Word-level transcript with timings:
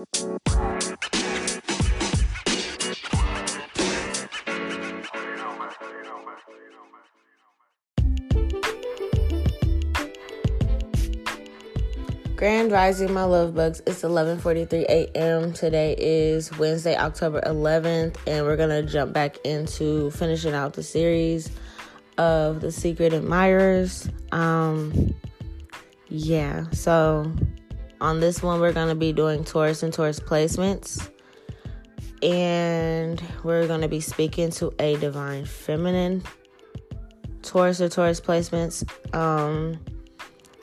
Grand 0.00 0.40
Rising, 12.72 13.12
my 13.12 13.24
love 13.24 13.54
bugs. 13.54 13.82
It's 13.86 14.02
11:43 14.02 14.86
a.m. 14.88 15.52
Today 15.52 15.94
is 15.98 16.50
Wednesday, 16.56 16.96
October 16.96 17.42
11th, 17.42 18.16
and 18.26 18.46
we're 18.46 18.56
gonna 18.56 18.82
jump 18.82 19.12
back 19.12 19.36
into 19.44 20.10
finishing 20.12 20.54
out 20.54 20.72
the 20.72 20.82
series 20.82 21.50
of 22.16 22.62
the 22.62 22.72
Secret 22.72 23.12
Admirers. 23.12 24.08
Um, 24.32 25.14
yeah. 26.08 26.70
So 26.70 27.30
on 28.00 28.20
this 28.20 28.42
one, 28.42 28.60
we're 28.60 28.72
gonna 28.72 28.94
be 28.94 29.12
doing 29.12 29.44
Taurus 29.44 29.82
and 29.82 29.92
Taurus 29.92 30.20
placements, 30.20 31.10
and 32.22 33.22
we're 33.44 33.66
gonna 33.66 33.88
be 33.88 34.00
speaking 34.00 34.50
to 34.52 34.72
a 34.78 34.96
divine 34.96 35.44
feminine 35.44 36.22
Taurus 37.42 37.80
or 37.80 37.88
Taurus 37.88 38.20
placements. 38.20 38.84
Um 39.14 39.78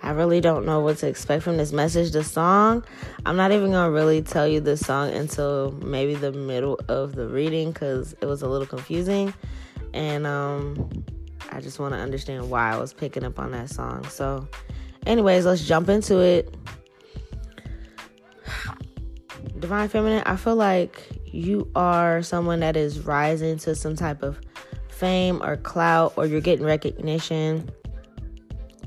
I 0.04 0.12
really 0.12 0.40
don't 0.40 0.66
know 0.66 0.80
what 0.80 0.98
to 1.00 1.08
expect 1.08 1.44
from 1.44 1.58
this 1.58 1.74
message. 1.74 2.12
The 2.12 2.24
song, 2.24 2.86
I'm 3.26 3.36
not 3.36 3.52
even 3.52 3.72
gonna 3.72 3.92
really 3.92 4.22
tell 4.22 4.48
you 4.48 4.62
the 4.62 4.78
song 4.78 5.10
until 5.10 5.72
maybe 5.84 6.14
the 6.14 6.32
middle 6.32 6.80
of 6.88 7.16
the 7.16 7.28
reading 7.28 7.72
because 7.72 8.16
it 8.22 8.26
was 8.26 8.42
a 8.42 8.48
little 8.48 8.68
confusing, 8.68 9.34
and 9.94 10.26
um, 10.28 11.04
I 11.52 11.60
just 11.60 11.80
want 11.80 11.94
to 11.94 12.00
understand 12.00 12.50
why 12.50 12.72
I 12.72 12.78
was 12.78 12.94
picking 12.94 13.24
up 13.24 13.40
on 13.40 13.52
that 13.52 13.70
song. 13.70 14.08
So, 14.08 14.48
anyways, 15.06 15.46
let's 15.46 15.66
jump 15.66 15.90
into 15.90 16.20
it. 16.20 16.56
Divine 19.60 19.90
Feminine, 19.90 20.24
I 20.26 20.36
feel 20.36 20.56
like 20.56 21.08
you 21.26 21.70
are 21.76 22.22
someone 22.22 22.60
that 22.62 22.76
is 22.78 23.00
rising 23.00 23.58
to 23.60 23.76
some 23.76 23.96
type 23.96 24.24
of 24.24 24.40
fame 24.90 25.42
or 25.44 25.58
clout, 25.58 26.14
or 26.16 26.26
you're 26.26 26.42
getting 26.42 26.66
recognition 26.66 27.70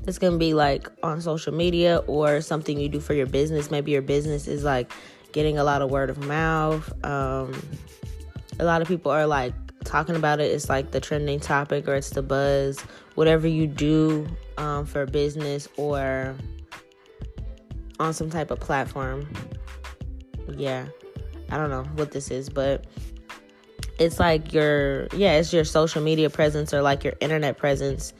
it's 0.07 0.17
gonna 0.17 0.37
be 0.37 0.53
like 0.53 0.89
on 1.03 1.21
social 1.21 1.53
media 1.53 1.97
or 2.07 2.41
something 2.41 2.79
you 2.79 2.89
do 2.89 2.99
for 2.99 3.13
your 3.13 3.27
business. 3.27 3.69
Maybe 3.69 3.91
your 3.91 4.01
business 4.01 4.47
is 4.47 4.63
like 4.63 4.91
getting 5.31 5.57
a 5.57 5.63
lot 5.63 5.81
of 5.81 5.91
word 5.91 6.09
of 6.09 6.17
mouth. 6.25 6.91
Um, 7.05 7.53
a 8.59 8.65
lot 8.65 8.81
of 8.81 8.87
people 8.87 9.11
are 9.11 9.27
like 9.27 9.53
talking 9.83 10.15
about 10.15 10.39
it. 10.39 10.51
It's 10.51 10.69
like 10.69 10.91
the 10.91 10.99
trending 10.99 11.39
topic 11.39 11.87
or 11.87 11.95
it's 11.95 12.09
the 12.09 12.21
buzz. 12.21 12.79
Whatever 13.15 13.47
you 13.47 13.67
do 13.67 14.27
um, 14.57 14.85
for 14.85 15.05
business 15.05 15.67
or 15.77 16.35
on 18.01 18.13
some 18.13 18.29
type 18.29 18.51
of 18.51 18.59
platform. 18.59 19.27
Yeah, 20.55 20.87
I 21.49 21.57
don't 21.57 21.69
know 21.69 21.83
what 21.95 22.11
this 22.11 22.31
is, 22.31 22.49
but 22.49 22.85
it's 23.99 24.19
like 24.19 24.51
your 24.51 25.07
yeah, 25.13 25.33
it's 25.33 25.53
your 25.53 25.63
social 25.63 26.01
media 26.01 26.29
presence 26.29 26.73
or 26.73 26.81
like 26.81 27.03
your 27.03 27.13
internet 27.21 27.57
presence 27.57 28.13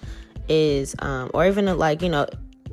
is 0.48 0.96
um 1.00 1.32
or 1.34 1.48
even 1.48 1.66
like 1.78 2.02
you 2.02 2.09
know 2.09 2.26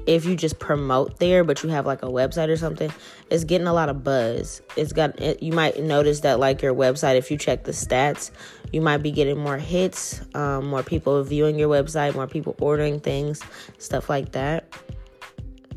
if 0.06 0.24
you 0.24 0.34
just 0.34 0.58
promote 0.58 1.18
there 1.18 1.44
but 1.44 1.62
you 1.62 1.68
have 1.68 1.84
like 1.84 2.02
a 2.02 2.06
website 2.06 2.48
or 2.48 2.56
something 2.56 2.90
it's 3.30 3.44
getting 3.44 3.66
a 3.66 3.74
lot 3.74 3.90
of 3.90 4.02
buzz. 4.02 4.62
It's 4.74 4.92
got 4.92 5.20
it, 5.20 5.42
you 5.42 5.52
might 5.52 5.82
notice 5.82 6.20
that 6.20 6.40
like 6.40 6.62
your 6.62 6.74
website 6.74 7.16
if 7.16 7.30
you 7.30 7.36
check 7.36 7.64
the 7.64 7.72
stats 7.72 8.30
you 8.72 8.80
might 8.80 8.98
be 8.98 9.10
getting 9.10 9.38
more 9.38 9.58
hits 9.58 10.22
um, 10.34 10.66
more 10.66 10.82
people 10.82 11.22
viewing 11.22 11.58
your 11.58 11.68
website 11.68 12.14
more 12.14 12.26
people 12.26 12.56
ordering 12.60 13.00
things 13.00 13.42
stuff 13.78 14.08
like 14.08 14.32
that. 14.32 14.72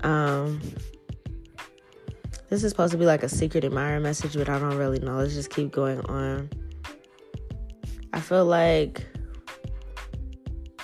Um 0.01 0.61
this 2.51 2.63
is 2.63 2.69
supposed 2.69 2.91
to 2.91 2.97
be 2.97 3.05
like 3.05 3.23
a 3.23 3.29
secret 3.29 3.65
admirer 3.65 3.99
message 3.99 4.35
but 4.35 4.47
i 4.47 4.59
don't 4.59 4.77
really 4.77 4.99
know 4.99 5.15
let's 5.15 5.33
just 5.33 5.49
keep 5.49 5.71
going 5.71 5.99
on 6.01 6.47
i 8.13 8.19
feel 8.19 8.45
like 8.45 9.03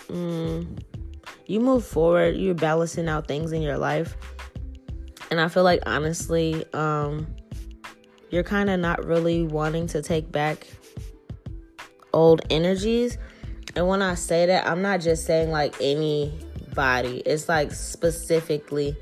mm, 0.09 0.65
you 1.47 1.59
move 1.61 1.85
forward, 1.85 2.35
you're 2.35 2.53
balancing 2.53 3.07
out 3.07 3.27
things 3.27 3.51
in 3.51 3.61
your 3.61 3.77
life. 3.77 4.15
And 5.31 5.39
I 5.41 5.47
feel 5.47 5.63
like 5.63 5.81
honestly, 5.85 6.65
um, 6.73 7.27
you're 8.29 8.43
kind 8.43 8.69
of 8.69 8.79
not 8.79 9.05
really 9.05 9.43
wanting 9.43 9.87
to 9.87 10.01
take 10.01 10.31
back 10.31 10.67
old 12.13 12.41
energies. 12.49 13.17
And 13.75 13.87
when 13.87 14.01
I 14.01 14.15
say 14.15 14.45
that, 14.45 14.67
I'm 14.67 14.81
not 14.81 15.01
just 15.01 15.25
saying 15.25 15.51
like 15.51 15.75
anybody. 15.79 17.19
It's 17.25 17.47
like 17.47 17.71
specifically 17.71 18.95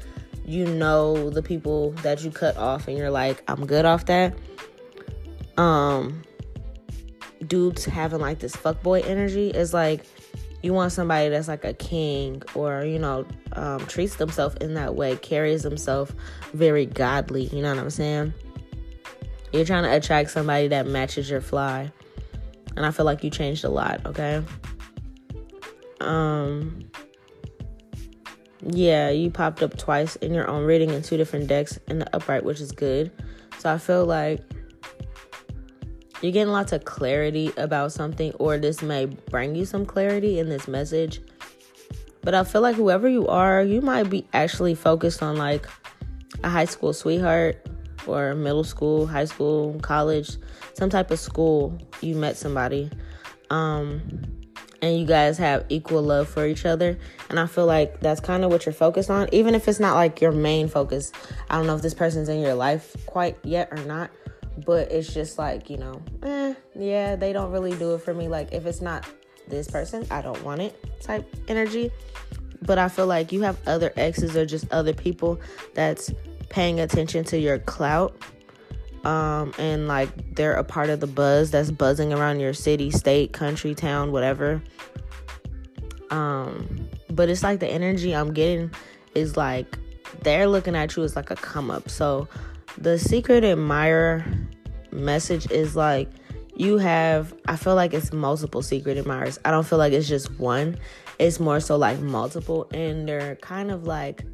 you 0.45 0.66
know 0.66 1.29
the 1.29 1.41
people 1.41 1.91
that 2.03 2.23
you 2.23 2.31
cut 2.31 2.56
off 2.57 2.88
and 2.88 2.97
you're 2.97 3.11
like, 3.11 3.44
I'm 3.47 3.66
good 3.66 3.85
off 3.85 4.06
that. 4.06 4.35
Um 5.57 6.22
dudes 7.47 7.85
having 7.85 8.19
like 8.19 8.39
this 8.39 8.55
fuckboy 8.55 9.05
energy 9.05 9.50
is 9.50 9.73
like 9.73 10.05
you 10.61 10.73
want 10.73 10.91
somebody 10.91 11.29
that's 11.29 11.47
like 11.47 11.63
a 11.63 11.73
king 11.73 12.41
or 12.55 12.84
you 12.84 12.97
know 12.97 13.25
um, 13.53 13.85
treats 13.85 14.16
themselves 14.16 14.55
in 14.61 14.73
that 14.73 14.95
way 14.95 15.16
carries 15.17 15.63
themselves 15.63 16.11
very 16.53 16.85
godly 16.85 17.44
you 17.47 17.61
know 17.61 17.69
what 17.69 17.78
i'm 17.78 17.89
saying 17.89 18.34
you're 19.53 19.66
trying 19.66 19.84
to 19.84 19.94
attract 19.94 20.31
somebody 20.31 20.67
that 20.67 20.88
matches 20.88 21.29
your 21.29 21.41
fly 21.41 21.91
and 22.75 22.85
i 22.85 22.91
feel 22.91 23.05
like 23.05 23.23
you 23.23 23.29
changed 23.29 23.63
a 23.63 23.69
lot 23.69 24.03
okay 24.05 24.41
um 26.01 26.84
yeah 28.65 29.09
you 29.09 29.29
popped 29.29 29.61
up 29.61 29.77
twice 29.77 30.15
in 30.17 30.33
your 30.33 30.47
own 30.47 30.65
reading 30.65 30.89
in 30.89 31.01
two 31.01 31.17
different 31.17 31.47
decks 31.47 31.79
in 31.87 31.99
the 31.99 32.15
upright 32.15 32.43
which 32.43 32.59
is 32.59 32.71
good 32.71 33.11
so 33.59 33.71
i 33.71 33.77
feel 33.77 34.05
like 34.05 34.41
you're 36.21 36.31
getting 36.31 36.51
lots 36.51 36.71
of 36.71 36.85
clarity 36.85 37.51
about 37.57 37.91
something, 37.91 38.31
or 38.39 38.57
this 38.57 38.81
may 38.81 39.05
bring 39.05 39.53
you 39.53 39.65
some 39.65 39.85
clarity 39.85 40.39
in 40.39 40.49
this 40.49 40.67
message. 40.67 41.21
But 42.21 42.33
I 42.33 42.43
feel 42.43 42.61
like 42.61 42.75
whoever 42.75 43.07
you 43.07 43.27
are, 43.27 43.61
you 43.61 43.81
might 43.81 44.09
be 44.09 44.25
actually 44.33 44.75
focused 44.75 45.21
on 45.21 45.37
like 45.37 45.67
a 46.43 46.49
high 46.49 46.65
school 46.65 46.93
sweetheart 46.93 47.63
or 48.07 48.33
middle 48.33 48.63
school, 48.63 49.05
high 49.05 49.25
school, 49.25 49.77
college, 49.81 50.37
some 50.73 50.89
type 50.89 51.11
of 51.11 51.19
school. 51.19 51.77
You 52.01 52.15
met 52.15 52.37
somebody. 52.37 52.89
Um, 53.51 54.01
and 54.85 55.00
you 55.00 55.06
guys 55.06 55.38
have 55.40 55.66
equal 55.69 56.03
love 56.03 56.29
for 56.29 56.46
each 56.46 56.66
other. 56.66 56.97
And 57.29 57.40
I 57.40 57.47
feel 57.47 57.66
like 57.66 58.00
that's 58.01 58.19
kind 58.19 58.44
of 58.44 58.51
what 58.51 58.66
you're 58.66 58.73
focused 58.73 59.09
on, 59.09 59.28
even 59.31 59.56
if 59.56 59.68
it's 59.68 59.79
not 59.79 59.96
like 59.96 60.22
your 60.22 60.31
main 60.31 60.68
focus. 60.68 61.12
I 61.50 61.57
don't 61.57 61.66
know 61.66 61.75
if 61.75 61.81
this 61.81 61.96
person's 61.96 62.29
in 62.29 62.40
your 62.40 62.53
life 62.53 62.96
quite 63.07 63.38
yet 63.44 63.69
or 63.72 63.84
not, 63.85 64.12
but 64.63 64.91
it's 64.91 65.13
just 65.13 65.38
like 65.38 65.69
you 65.69 65.78
know 65.78 66.01
eh, 66.23 66.53
yeah 66.75 67.16
they 67.16 67.34
don't 67.34 67.51
really 67.51 67.75
do 67.75 67.96
it 67.96 68.01
for 68.01 68.13
me 68.13 68.28
like 68.28 68.53
if 68.53 68.66
it's 68.66 68.79
not 68.79 69.06
this 69.50 69.68
person 69.68 70.07
i 70.12 70.22
don't 70.22 70.41
want 70.44 70.62
it 70.62 71.02
type 71.02 71.28
energy 71.50 71.91
but 72.62 72.78
i 72.78 72.88
feel 72.88 73.06
like 73.06 73.34
you 73.34 73.41
have 73.41 73.57
other 73.67 73.91
exes 73.97 74.35
or 74.38 74.46
just 74.46 74.72
other 74.72 74.94
people 74.94 75.40
that's 75.73 76.09
paying 76.47 76.79
attention 76.79 77.23
to 77.23 77.38
your 77.38 77.59
clout 77.59 78.16
um, 79.05 79.53
and 79.59 79.88
like 79.88 80.09
they're 80.35 80.55
a 80.55 80.63
part 80.63 80.89
of 80.89 80.99
the 80.99 81.07
buzz 81.07 81.51
that's 81.51 81.69
buzzing 81.69 82.11
around 82.11 82.39
your 82.39 82.53
city 82.53 82.89
state 82.89 83.31
country 83.31 83.75
town 83.75 84.11
whatever. 84.11 84.61
Um 86.09 86.89
but 87.09 87.29
it's 87.29 87.43
like 87.43 87.59
the 87.59 87.67
energy 87.67 88.13
i'm 88.13 88.33
getting 88.33 88.69
is 89.13 89.38
like 89.38 89.77
they're 90.21 90.47
looking 90.47 90.75
at 90.75 90.95
you 90.95 91.03
as 91.03 91.16
like 91.16 91.29
a 91.29 91.35
come 91.35 91.69
up. 91.69 91.89
So 91.89 92.27
the 92.77 92.97
secret 92.97 93.43
admirer 93.43 94.25
message 94.91 95.49
is 95.51 95.75
like 95.75 96.09
you 96.55 96.77
have 96.77 97.33
i 97.47 97.55
feel 97.55 97.75
like 97.75 97.93
it's 97.93 98.11
multiple 98.11 98.63
secret 98.63 98.97
admirers. 98.97 99.37
I 99.45 99.51
don't 99.51 99.67
feel 99.67 99.77
like 99.77 99.93
it's 99.93 100.07
just 100.07 100.31
one. 100.39 100.77
It's 101.19 101.39
more 101.39 101.59
so 101.59 101.77
like 101.77 101.99
multiple. 101.99 102.67
And 102.73 103.07
they're 103.07 103.35
kind 103.37 103.69
of 103.69 103.85
like 103.85 104.25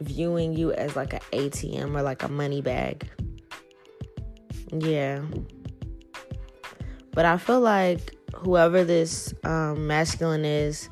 viewing 0.00 0.56
you 0.56 0.72
as 0.72 0.96
like 0.96 1.12
an 1.12 1.20
atm 1.32 1.94
or 1.94 2.02
like 2.02 2.24
a 2.24 2.28
money 2.28 2.60
bag 2.60 3.08
yeah. 4.72 5.22
But 7.12 7.24
i 7.24 7.36
feel 7.36 7.60
like 7.60 8.16
whoever 8.34 8.84
this 8.84 9.34
um, 9.44 9.86
masculine 9.86 10.44
is 10.44 10.88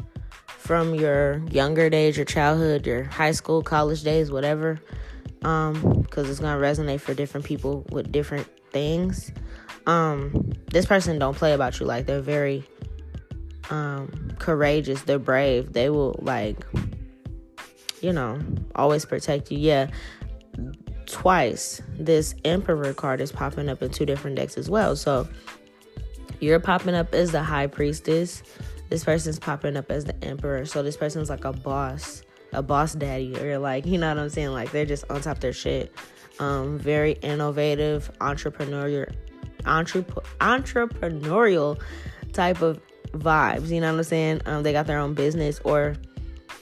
from 0.46 0.94
your 0.94 1.38
younger 1.50 1.88
days 1.88 2.16
your 2.16 2.26
childhood 2.26 2.86
your 2.86 3.04
high 3.04 3.30
school 3.30 3.62
college 3.62 4.02
days 4.02 4.30
whatever 4.30 4.78
um 5.42 6.02
because 6.02 6.28
it's 6.28 6.40
gonna 6.40 6.60
resonate 6.60 7.00
for 7.00 7.14
different 7.14 7.46
people 7.46 7.86
with 7.90 8.10
different 8.10 8.46
things 8.72 9.32
um 9.86 10.52
this 10.70 10.84
person 10.86 11.18
don't 11.18 11.36
play 11.36 11.54
about 11.54 11.80
you. 11.80 11.86
Like 11.86 12.06
they're 12.06 12.20
very 12.20 12.64
um 13.70 14.32
courageous. 14.38 15.02
They're 15.02 15.18
brave. 15.18 15.72
They 15.72 15.90
will 15.90 16.18
like 16.22 16.64
you 18.00 18.12
know 18.12 18.38
always 18.74 19.04
protect 19.04 19.50
you. 19.50 19.58
Yeah 19.58 19.90
twice 21.08 21.82
this 21.98 22.34
emperor 22.44 22.92
card 22.92 23.20
is 23.20 23.32
popping 23.32 23.68
up 23.68 23.82
in 23.82 23.90
two 23.90 24.06
different 24.06 24.36
decks 24.36 24.56
as 24.56 24.70
well. 24.70 24.94
So 24.94 25.28
you're 26.40 26.60
popping 26.60 26.94
up 26.94 27.14
as 27.14 27.32
the 27.32 27.42
high 27.42 27.66
priestess. 27.66 28.42
This 28.90 29.04
person's 29.04 29.38
popping 29.38 29.76
up 29.76 29.90
as 29.90 30.04
the 30.04 30.24
emperor. 30.24 30.64
So 30.64 30.82
this 30.82 30.96
person's 30.96 31.28
like 31.28 31.44
a 31.44 31.52
boss 31.52 32.22
a 32.52 32.62
boss 32.62 32.94
daddy. 32.94 33.36
Or 33.38 33.58
like 33.58 33.86
you 33.86 33.98
know 33.98 34.08
what 34.08 34.18
i'm 34.18 34.30
saying? 34.30 34.52
Like 34.52 34.70
they're 34.70 34.86
just 34.86 35.04
on 35.10 35.20
top 35.20 35.40
their 35.40 35.52
shit. 35.52 35.92
Um, 36.38 36.78
very 36.78 37.12
innovative, 37.12 38.10
entrepreneurial, 38.20 39.12
entrep- 39.62 40.24
entrepreneurial 40.40 41.80
type 42.32 42.62
of 42.62 42.80
vibes. 43.12 43.70
You 43.70 43.80
know 43.80 43.92
what 43.92 43.98
I'm 43.98 44.04
saying? 44.04 44.42
Um, 44.46 44.62
they 44.62 44.72
got 44.72 44.86
their 44.86 44.98
own 44.98 45.14
business 45.14 45.60
or 45.64 45.96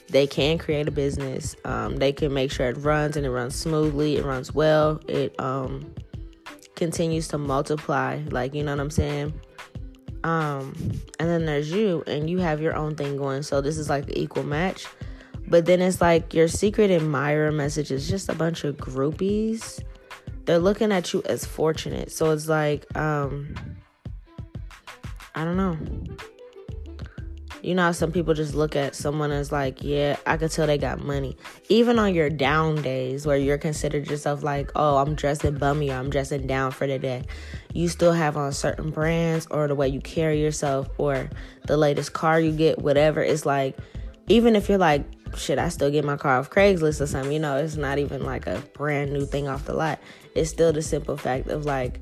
they 0.09 0.27
can 0.27 0.57
create 0.57 0.87
a 0.87 0.91
business. 0.91 1.55
Um, 1.65 1.97
they 1.97 2.11
can 2.11 2.33
make 2.33 2.51
sure 2.51 2.67
it 2.67 2.77
runs 2.77 3.17
and 3.17 3.25
it 3.25 3.31
runs 3.31 3.55
smoothly, 3.55 4.17
it 4.17 4.25
runs 4.25 4.53
well, 4.53 5.01
it 5.07 5.39
um, 5.39 5.93
continues 6.75 7.27
to 7.29 7.37
multiply. 7.37 8.21
Like, 8.29 8.53
you 8.53 8.63
know 8.63 8.71
what 8.71 8.79
I'm 8.79 8.91
saying? 8.91 9.33
Um, 10.23 10.75
and 11.19 11.29
then 11.29 11.45
there's 11.45 11.71
you, 11.71 12.03
and 12.07 12.29
you 12.29 12.39
have 12.39 12.61
your 12.61 12.75
own 12.75 12.95
thing 12.95 13.17
going. 13.17 13.43
So 13.43 13.61
this 13.61 13.77
is 13.77 13.89
like 13.89 14.05
an 14.05 14.17
equal 14.17 14.43
match. 14.43 14.87
But 15.47 15.65
then 15.65 15.81
it's 15.81 16.01
like 16.01 16.33
your 16.33 16.47
secret 16.47 16.91
admirer 16.91 17.51
message 17.51 17.91
is 17.91 18.09
just 18.09 18.29
a 18.29 18.35
bunch 18.35 18.63
of 18.63 18.75
groupies. 18.77 19.81
They're 20.45 20.59
looking 20.59 20.91
at 20.91 21.13
you 21.13 21.21
as 21.25 21.45
fortunate. 21.45 22.11
So 22.11 22.31
it's 22.31 22.47
like, 22.47 22.85
um, 22.97 23.55
I 25.35 25.43
don't 25.43 25.57
know 25.57 25.77
you 27.67 27.75
know 27.75 27.91
some 27.91 28.13
people 28.13 28.33
just 28.33 28.55
look 28.55 28.77
at 28.77 28.95
someone 28.95 29.29
as 29.29 29.51
like 29.51 29.83
yeah 29.83 30.15
i 30.25 30.37
could 30.37 30.49
tell 30.49 30.65
they 30.65 30.77
got 30.77 31.03
money 31.03 31.35
even 31.67 31.99
on 31.99 32.15
your 32.15 32.29
down 32.29 32.81
days 32.81 33.25
where 33.25 33.35
you're 33.35 33.57
considered 33.57 34.09
yourself 34.09 34.41
like 34.41 34.71
oh 34.77 34.95
i'm 34.95 35.15
dressing 35.15 35.57
bummy 35.57 35.91
or 35.91 35.95
i'm 35.95 36.09
dressing 36.09 36.47
down 36.47 36.71
for 36.71 36.87
the 36.87 36.97
day 36.97 37.21
you 37.73 37.89
still 37.89 38.13
have 38.13 38.37
on 38.37 38.53
certain 38.53 38.89
brands 38.89 39.47
or 39.51 39.67
the 39.67 39.75
way 39.75 39.85
you 39.85 39.99
carry 39.99 40.41
yourself 40.41 40.87
or 40.97 41.29
the 41.65 41.75
latest 41.75 42.13
car 42.13 42.39
you 42.39 42.53
get 42.53 42.79
whatever 42.79 43.21
it's 43.21 43.45
like 43.45 43.77
even 44.29 44.55
if 44.55 44.69
you're 44.69 44.77
like 44.77 45.03
shit 45.35 45.59
i 45.59 45.67
still 45.67 45.91
get 45.91 46.05
my 46.05 46.15
car 46.15 46.39
off 46.39 46.49
craigslist 46.49 47.01
or 47.01 47.05
something 47.05 47.33
you 47.33 47.39
know 47.39 47.57
it's 47.57 47.75
not 47.75 47.99
even 47.99 48.23
like 48.23 48.47
a 48.47 48.63
brand 48.75 49.11
new 49.11 49.25
thing 49.25 49.49
off 49.49 49.65
the 49.65 49.73
lot 49.73 49.99
it's 50.35 50.49
still 50.49 50.71
the 50.71 50.81
simple 50.81 51.17
fact 51.17 51.49
of 51.49 51.65
like 51.65 51.99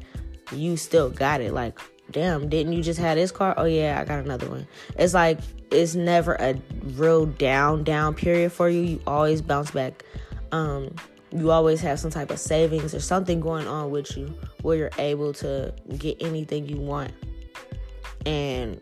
you 0.51 0.77
still 0.77 1.09
got 1.09 1.41
it 1.41 1.55
like 1.55 1.79
damn, 2.11 2.49
didn't 2.49 2.73
you 2.73 2.83
just 2.83 2.99
have 2.99 3.15
this 3.15 3.31
car? 3.31 3.53
Oh 3.57 3.65
yeah, 3.65 3.99
I 3.99 4.05
got 4.05 4.23
another 4.23 4.49
one. 4.49 4.67
It's 4.97 5.13
like 5.13 5.39
it's 5.71 5.95
never 5.95 6.35
a 6.35 6.55
real 6.83 7.25
down 7.25 7.83
down 7.83 8.13
period 8.13 8.51
for 8.51 8.69
you. 8.69 8.81
You 8.81 9.01
always 9.07 9.41
bounce 9.41 9.71
back. 9.71 10.03
Um, 10.51 10.95
you 11.31 11.51
always 11.51 11.81
have 11.81 11.99
some 11.99 12.11
type 12.11 12.31
of 12.31 12.39
savings 12.39 12.95
or 12.95 12.99
something 12.99 13.39
going 13.39 13.67
on 13.67 13.91
with 13.91 14.15
you 14.15 14.33
where 14.61 14.77
you're 14.77 14.91
able 14.97 15.33
to 15.33 15.73
get 15.97 16.17
anything 16.21 16.67
you 16.67 16.77
want. 16.77 17.11
And 18.25 18.79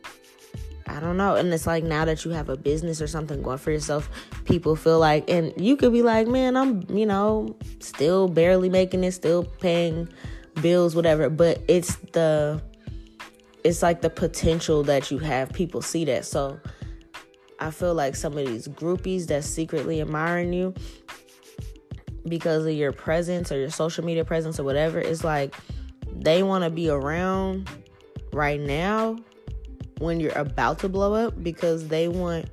I 0.88 1.00
don't 1.00 1.18
know. 1.18 1.36
And 1.36 1.52
it's 1.54 1.66
like 1.66 1.84
now 1.84 2.06
that 2.06 2.26
you 2.26 2.32
have 2.32 2.50
a 2.50 2.58
business 2.58 3.02
or 3.02 3.08
something 3.08 3.42
going 3.42 3.58
for 3.58 3.72
yourself, 3.72 4.10
people 4.46 4.76
feel 4.76 5.00
like, 5.00 5.30
and 5.30 5.54
you 5.58 5.76
could 5.76 5.94
be 5.94 6.02
like, 6.04 6.28
man, 6.28 6.56
I'm, 6.56 6.86
you 6.90 7.06
know, 7.06 7.56
still 7.80 8.28
barely 8.28 8.70
making 8.70 9.04
it, 9.04 9.14
still 9.14 9.44
paying 9.44 10.10
bills, 10.62 10.96
whatever. 10.96 11.30
But 11.30 11.62
it's 11.68 11.96
the 12.12 12.62
it's 13.64 13.82
like 13.82 14.02
the 14.02 14.10
potential 14.10 14.84
that 14.84 15.12
you 15.12 15.20
have. 15.20 15.52
People 15.54 15.82
see 15.82 16.06
that. 16.06 16.26
So 16.26 16.60
I 17.60 17.72
feel 17.72 17.94
like 17.94 18.16
some 18.16 18.38
of 18.38 18.46
these 18.46 18.68
groupies 18.68 19.28
that's 19.28 19.48
secretly 19.48 20.02
admiring 20.02 20.54
you 20.54 20.74
because 22.28 22.66
of 22.66 22.74
your 22.74 22.92
presence 22.92 23.52
or 23.52 23.58
your 23.58 23.70
social 23.70 24.04
media 24.04 24.26
presence 24.26 24.60
or 24.60 24.64
whatever, 24.64 25.00
it's 25.00 25.24
like 25.24 25.56
they 26.12 26.44
want 26.44 26.64
to 26.64 26.70
be 26.70 26.90
around 26.90 27.70
right 28.34 28.60
now 28.60 29.18
when 30.00 30.20
you're 30.20 30.38
about 30.38 30.80
to 30.80 30.90
blow 30.90 31.14
up 31.14 31.42
because 31.42 31.88
they 31.88 32.08
want 32.08 32.50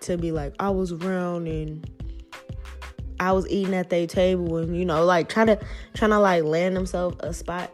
to 0.00 0.16
be 0.16 0.32
like, 0.32 0.54
I 0.58 0.70
was 0.70 0.92
around 0.92 1.46
and 1.46 1.88
I 3.18 3.32
was 3.32 3.46
eating 3.48 3.74
at 3.74 3.90
their 3.90 4.06
table 4.06 4.56
and 4.56 4.76
you 4.76 4.84
know, 4.86 5.04
like 5.04 5.28
trying 5.28 5.48
to 5.48 5.60
trying 5.94 6.10
to 6.12 6.18
like 6.18 6.44
land 6.44 6.74
themselves 6.74 7.16
a 7.20 7.34
spot 7.34 7.70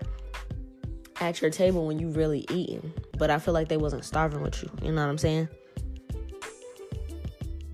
at 1.20 1.40
your 1.40 1.50
table 1.50 1.86
when 1.86 1.98
you 1.98 2.08
really 2.10 2.44
eating. 2.50 2.92
But 3.18 3.30
I 3.30 3.38
feel 3.38 3.54
like 3.54 3.68
they 3.68 3.76
wasn't 3.76 4.04
starving 4.04 4.42
with 4.42 4.62
you. 4.62 4.70
You 4.82 4.92
know 4.92 5.02
what 5.02 5.10
I'm 5.10 5.18
saying? 5.18 5.48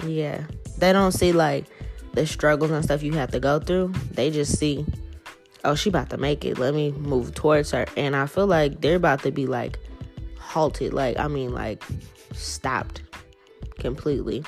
Yeah. 0.07 0.45
They 0.79 0.93
don't 0.93 1.13
see 1.13 1.33
like 1.33 1.67
the 2.15 2.27
struggles 2.27 2.71
and 2.71 2.85
stuff 2.85 3.03
you 3.03 3.13
have 3.15 3.31
to 3.33 3.41
go 3.41 3.59
through. 3.59 3.93
They 4.13 4.31
just 4.31 4.59
see, 4.59 4.85
oh, 5.65 5.75
she 5.75 5.89
about 5.89 6.11
to 6.11 6.17
make 6.17 6.45
it. 6.45 6.59
Let 6.59 6.75
me 6.75 6.93
move 6.93 7.35
towards 7.35 7.71
her. 7.73 7.87
And 7.97 8.15
I 8.15 8.27
feel 8.27 8.47
like 8.47 8.81
they're 8.81 8.97
about 8.97 9.23
to 9.23 9.31
be 9.31 9.47
like 9.47 9.79
halted. 10.39 10.93
Like, 10.93 11.19
I 11.19 11.29
mean, 11.29 11.53
like 11.53 11.83
stopped 12.33 13.03
completely. 13.79 14.45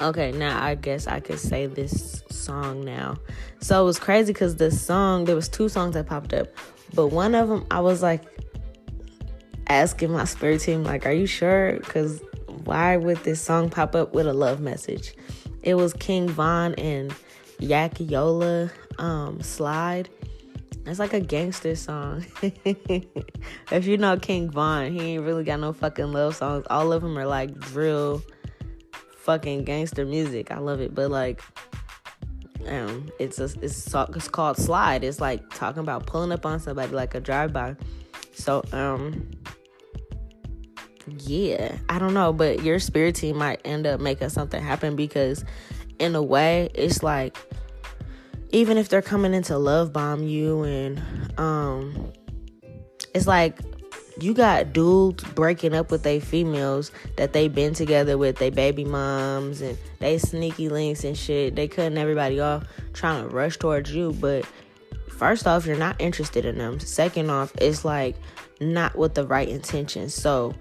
Okay, 0.00 0.30
now 0.32 0.62
I 0.62 0.74
guess 0.74 1.06
I 1.06 1.20
could 1.20 1.38
say 1.38 1.66
this 1.66 2.22
song 2.28 2.84
now. 2.84 3.16
So 3.60 3.80
it 3.82 3.86
was 3.86 3.98
crazy 3.98 4.32
because 4.32 4.56
the 4.56 4.70
song, 4.70 5.24
there 5.24 5.34
was 5.34 5.48
two 5.48 5.70
songs 5.70 5.94
that 5.94 6.06
popped 6.06 6.34
up. 6.34 6.48
But 6.94 7.08
one 7.08 7.34
of 7.34 7.48
them, 7.48 7.66
I 7.70 7.80
was 7.80 8.02
like 8.02 8.22
asking 9.68 10.12
my 10.12 10.24
spirit 10.24 10.60
team, 10.60 10.84
like, 10.84 11.06
are 11.06 11.12
you 11.12 11.26
sure? 11.26 11.72
Because 11.78 12.22
why 12.64 12.96
would 12.96 13.18
this 13.18 13.40
song 13.40 13.70
pop 13.70 13.94
up 13.94 14.14
with 14.14 14.26
a 14.26 14.32
love 14.32 14.60
message? 14.60 15.14
It 15.62 15.74
was 15.74 15.92
King 15.92 16.28
Von 16.28 16.74
and 16.74 17.14
Yakiola 17.60 18.70
um, 18.98 19.40
Slide. 19.42 20.08
It's 20.86 21.00
like 21.00 21.12
a 21.12 21.20
gangster 21.20 21.74
song. 21.74 22.24
if 22.42 23.86
you 23.86 23.96
know 23.96 24.16
King 24.16 24.50
Von, 24.50 24.92
he 24.92 25.00
ain't 25.00 25.24
really 25.24 25.42
got 25.42 25.58
no 25.58 25.72
fucking 25.72 26.12
love 26.12 26.36
songs. 26.36 26.64
All 26.70 26.92
of 26.92 27.02
them 27.02 27.18
are 27.18 27.26
like 27.26 27.58
drill, 27.58 28.22
fucking 29.16 29.64
gangster 29.64 30.06
music. 30.06 30.52
I 30.52 30.58
love 30.58 30.80
it. 30.80 30.94
But 30.94 31.10
like, 31.10 31.42
um, 32.68 33.10
it's 33.18 33.38
a, 33.38 33.44
it's 33.62 33.94
it's 33.94 34.28
called 34.28 34.56
slide. 34.56 35.04
It's 35.04 35.20
like 35.20 35.48
talking 35.50 35.80
about 35.80 36.06
pulling 36.06 36.32
up 36.32 36.46
on 36.46 36.60
somebody 36.60 36.92
like 36.92 37.14
a 37.14 37.20
drive 37.20 37.52
by. 37.52 37.76
So 38.32 38.62
um, 38.72 39.30
yeah, 41.20 41.76
I 41.88 41.98
don't 41.98 42.14
know, 42.14 42.32
but 42.32 42.62
your 42.62 42.78
spirit 42.78 43.14
team 43.14 43.36
might 43.38 43.60
end 43.64 43.86
up 43.86 44.00
making 44.00 44.30
something 44.30 44.62
happen 44.62 44.96
because, 44.96 45.44
in 45.98 46.14
a 46.14 46.22
way, 46.22 46.70
it's 46.74 47.02
like 47.02 47.36
even 48.50 48.78
if 48.78 48.88
they're 48.88 49.02
coming 49.02 49.34
in 49.34 49.42
to 49.44 49.58
love 49.58 49.92
bomb 49.92 50.22
you 50.22 50.62
and 50.64 51.02
um, 51.38 52.12
it's 53.14 53.26
like 53.26 53.58
you 54.18 54.32
got 54.32 54.72
dudes 54.72 55.24
breaking 55.24 55.74
up 55.74 55.90
with 55.90 56.02
they 56.02 56.20
females 56.20 56.90
that 57.16 57.32
they 57.32 57.48
been 57.48 57.74
together 57.74 58.16
with 58.16 58.36
they 58.36 58.50
baby 58.50 58.84
moms 58.84 59.60
and 59.60 59.76
they 59.98 60.18
sneaky 60.18 60.68
links 60.68 61.04
and 61.04 61.16
shit. 61.16 61.54
They 61.54 61.68
cutting 61.68 61.98
everybody 61.98 62.40
off 62.40 62.64
trying 62.92 63.28
to 63.28 63.34
rush 63.34 63.58
towards 63.58 63.92
you. 63.94 64.12
But 64.12 64.46
first 65.10 65.46
off 65.46 65.66
you're 65.66 65.76
not 65.76 66.00
interested 66.00 66.44
in 66.44 66.58
them. 66.58 66.80
Second 66.80 67.30
off 67.30 67.52
it's 67.60 67.84
like 67.84 68.16
not 68.60 68.96
with 68.96 69.14
the 69.14 69.26
right 69.26 69.48
intentions. 69.48 70.14
So 70.14 70.54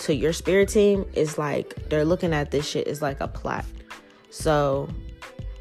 to 0.00 0.14
your 0.14 0.32
spirit 0.32 0.70
team 0.70 1.04
it's 1.12 1.36
like 1.36 1.90
they're 1.90 2.06
looking 2.06 2.32
at 2.32 2.50
this 2.50 2.66
shit 2.66 2.88
as 2.88 3.02
like 3.02 3.20
a 3.20 3.28
plot. 3.28 3.66
So 4.30 4.88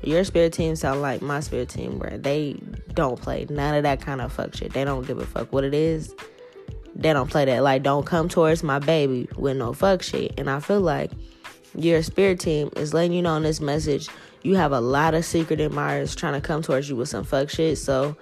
your 0.03 0.23
spirit 0.23 0.53
team 0.53 0.75
sound 0.77 1.01
like 1.01 1.21
my 1.21 1.41
spirit 1.41 1.69
team 1.69 1.99
where 1.99 2.17
they 2.17 2.59
don't 2.93 3.21
play 3.21 3.45
none 3.49 3.75
of 3.75 3.83
that 3.83 3.99
kind 3.99 4.21
of 4.21 4.31
fuck 4.31 4.55
shit. 4.55 4.71
They 4.71 4.85
don't 4.85 5.05
give 5.05 5.19
a 5.19 5.25
fuck 5.25 5.51
what 5.51 5.65
it 5.65 5.73
is 5.73 6.15
they 7.01 7.13
don't 7.13 7.29
play 7.29 7.45
that. 7.45 7.63
Like, 7.63 7.83
don't 7.83 8.05
come 8.05 8.29
towards 8.29 8.63
my 8.63 8.79
baby 8.79 9.27
with 9.35 9.57
no 9.57 9.73
fuck 9.73 10.01
shit. 10.01 10.33
And 10.37 10.49
I 10.49 10.59
feel 10.59 10.81
like 10.81 11.11
your 11.75 12.01
spirit 12.03 12.39
team 12.39 12.69
is 12.75 12.93
letting 12.93 13.13
you 13.13 13.21
know 13.21 13.35
in 13.35 13.43
this 13.43 13.61
message 13.61 14.09
you 14.43 14.55
have 14.55 14.71
a 14.71 14.81
lot 14.81 15.13
of 15.13 15.23
secret 15.23 15.61
admirers 15.61 16.15
trying 16.15 16.33
to 16.33 16.41
come 16.41 16.61
towards 16.61 16.89
you 16.89 16.95
with 16.95 17.09
some 17.09 17.23
fuck 17.23 17.49
shit. 17.49 17.77
So, 17.77 18.15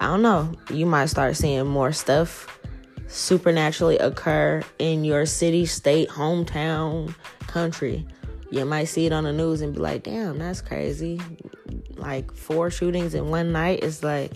I 0.00 0.06
don't 0.06 0.22
know. 0.22 0.52
You 0.70 0.86
might 0.86 1.06
start 1.06 1.36
seeing 1.36 1.66
more 1.66 1.92
stuff 1.92 2.60
supernaturally 3.06 3.98
occur 3.98 4.62
in 4.78 5.04
your 5.04 5.26
city, 5.26 5.66
state, 5.66 6.08
hometown, 6.08 7.14
country. 7.46 8.06
You 8.50 8.64
might 8.64 8.84
see 8.84 9.06
it 9.06 9.12
on 9.12 9.24
the 9.24 9.32
news 9.32 9.60
and 9.60 9.74
be 9.74 9.80
like, 9.80 10.04
damn, 10.04 10.38
that's 10.38 10.60
crazy. 10.60 11.20
Like, 11.96 12.32
four 12.34 12.70
shootings 12.70 13.14
in 13.14 13.28
one 13.28 13.52
night 13.52 13.82
is 13.82 14.02
like, 14.02 14.32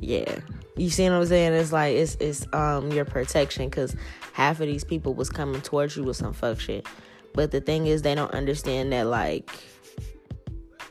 yeah, 0.00 0.40
you 0.78 0.90
see 0.90 1.04
what 1.04 1.12
I'm 1.12 1.26
saying? 1.26 1.52
It's 1.54 1.72
like 1.72 1.96
it's 1.96 2.16
it's 2.16 2.46
um 2.52 2.92
your 2.92 3.04
protection 3.04 3.68
because 3.68 3.96
half 4.32 4.60
of 4.60 4.66
these 4.66 4.84
people 4.84 5.14
was 5.14 5.28
coming 5.28 5.60
towards 5.60 5.96
you 5.96 6.04
with 6.04 6.16
some 6.16 6.32
fuck 6.32 6.60
shit. 6.60 6.86
But 7.34 7.50
the 7.50 7.60
thing 7.60 7.86
is, 7.86 8.02
they 8.02 8.14
don't 8.14 8.32
understand 8.32 8.92
that 8.92 9.06
like 9.06 9.50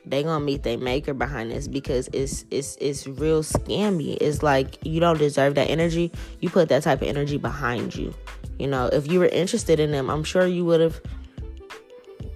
they 0.05 0.23
gonna 0.23 0.43
meet 0.43 0.63
their 0.63 0.77
maker 0.77 1.13
behind 1.13 1.51
this 1.51 1.67
because 1.67 2.09
it's 2.13 2.45
it's 2.51 2.77
it's 2.79 3.07
real 3.07 3.43
scammy. 3.43 4.17
It's 4.19 4.43
like 4.43 4.77
you 4.85 4.99
don't 4.99 5.17
deserve 5.17 5.55
that 5.55 5.69
energy. 5.69 6.11
You 6.39 6.49
put 6.49 6.69
that 6.69 6.83
type 6.83 7.01
of 7.01 7.07
energy 7.07 7.37
behind 7.37 7.95
you. 7.95 8.13
You 8.59 8.67
know, 8.67 8.87
if 8.87 9.07
you 9.07 9.19
were 9.19 9.27
interested 9.27 9.79
in 9.79 9.91
them, 9.91 10.09
I'm 10.09 10.23
sure 10.23 10.45
you 10.45 10.65
would 10.65 10.81
have. 10.81 10.99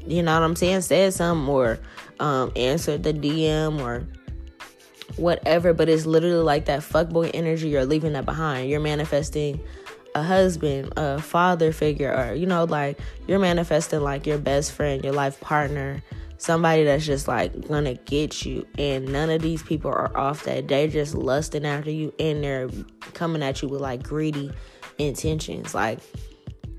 You 0.06 0.24
know 0.24 0.34
what 0.34 0.44
I'm 0.44 0.56
saying? 0.56 0.82
Said 0.82 1.14
something 1.14 1.48
or 1.48 1.80
um, 2.20 2.52
answered 2.56 3.04
the 3.04 3.14
DM 3.14 3.82
or 3.82 4.08
whatever, 5.18 5.74
but 5.74 5.90
it's 5.90 6.06
literally 6.06 6.44
like 6.44 6.66
that 6.66 6.82
fuckboy 6.82 7.32
energy. 7.34 7.70
You're 7.70 7.86
leaving 7.86 8.14
that 8.14 8.26
behind. 8.26 8.70
You're 8.70 8.80
manifesting 8.80 9.60
a 10.16 10.24
husband, 10.24 10.94
a 10.98 11.22
father 11.22 11.72
figure, 11.72 12.14
or 12.14 12.34
you 12.34 12.46
know, 12.46 12.66
like 12.66 13.00
you're 13.28 13.40
manifesting 13.40 14.02
like 14.02 14.26
your 14.26 14.38
best 14.38 14.72
friend, 14.72 15.04
your 15.04 15.14
life 15.14 15.40
partner, 15.40 16.04
somebody 16.42 16.84
that's 16.84 17.06
just 17.06 17.28
like 17.28 17.68
gonna 17.68 17.94
get 17.94 18.44
you 18.44 18.66
and 18.80 19.08
none 19.08 19.30
of 19.30 19.44
these 19.44 19.62
people 19.62 19.92
are 19.92 20.16
off 20.18 20.44
that 20.44 20.68
they're 20.68 20.88
just 20.88 21.14
lusting 21.14 21.68
after 21.68 21.92
you 21.92 22.12
and 22.18 22.44
they're 22.44 22.68
coming 23.14 23.44
at 23.44 23.62
you 23.62 23.68
with 23.68 23.80
like 23.80 24.02
greedy 24.02 24.52
intentions 24.98 25.76
like 25.76 26.00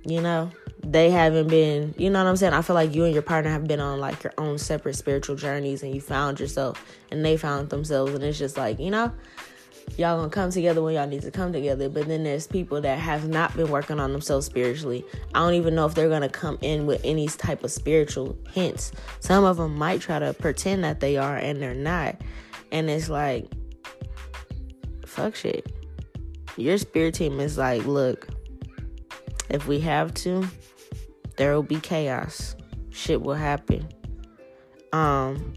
you 0.05 0.21
know 0.21 0.51
they 0.85 1.11
haven't 1.11 1.49
been 1.49 1.95
you 1.97 2.11
know 2.11 2.23
what 2.23 2.29
i'm 2.29 2.37
saying 2.37 2.53
i 2.53 2.61
feel 2.61 2.75
like 2.75 2.95
you 2.95 3.05
and 3.05 3.13
your 3.13 3.23
partner 3.23 3.51
have 3.51 3.67
been 3.69 3.81
on 3.81 4.01
like 4.01 4.23
your 4.25 4.33
own 4.37 4.59
separate 4.59 4.97
spiritual 4.97 5.37
journeys 5.37 5.83
and 5.83 5.95
you 5.95 6.01
found 6.01 6.41
yourself 6.41 6.85
and 7.11 7.25
they 7.25 7.37
found 7.37 7.71
themselves 7.71 8.13
and 8.13 8.25
it's 8.25 8.39
just 8.39 8.57
like 8.57 8.81
you 8.81 8.91
know 8.91 9.13
y'all 9.97 10.17
gonna 10.17 10.31
come 10.31 10.51
together 10.51 10.83
when 10.83 10.95
y'all 10.95 11.07
need 11.07 11.23
to 11.23 11.31
come 11.31 11.53
together. 11.53 11.89
But 11.89 12.07
then 12.07 12.25
there's 12.25 12.47
people 12.47 12.81
that 12.81 12.99
have 12.99 13.29
not 13.29 13.55
been 13.57 13.71
working 13.71 14.01
on 14.01 14.13
themselves 14.13 14.47
spiritually. 14.47 15.05
I 15.35 15.41
don't 15.41 15.55
even 15.55 15.75
know 15.75 15.87
if 15.87 15.95
they're 15.95 16.09
gonna 16.09 16.29
come 16.29 16.59
in 16.61 16.87
with 16.87 17.01
any 17.05 17.29
type 17.29 17.65
of 17.65 17.71
spiritual 17.71 18.37
hints. 18.53 18.93
Some 19.21 19.45
of 19.45 19.57
them 19.57 19.77
might 19.77 20.01
try 20.01 20.19
to 20.19 20.33
pretend 20.35 20.85
that 20.85 21.01
they 21.01 21.17
are 21.17 21.37
and 21.37 21.61
they're 21.61 21.75
not. 21.75 22.17
And 22.71 22.89
it's 22.89 23.09
like, 23.09 23.47
fuck 25.07 25.35
shit. 25.35 25.71
Your 26.57 26.79
spirit 26.79 27.15
team 27.15 27.41
is 27.41 27.59
like, 27.59 27.85
look, 27.85 28.29
if 29.51 29.67
we 29.67 29.81
have 29.81 30.15
to, 30.15 30.47
there 31.43 31.55
will 31.57 31.65
be 31.65 31.81
chaos. 31.81 32.55
Shit 32.91 33.21
will 33.21 33.35
happen. 33.35 33.89
Um, 34.93 35.55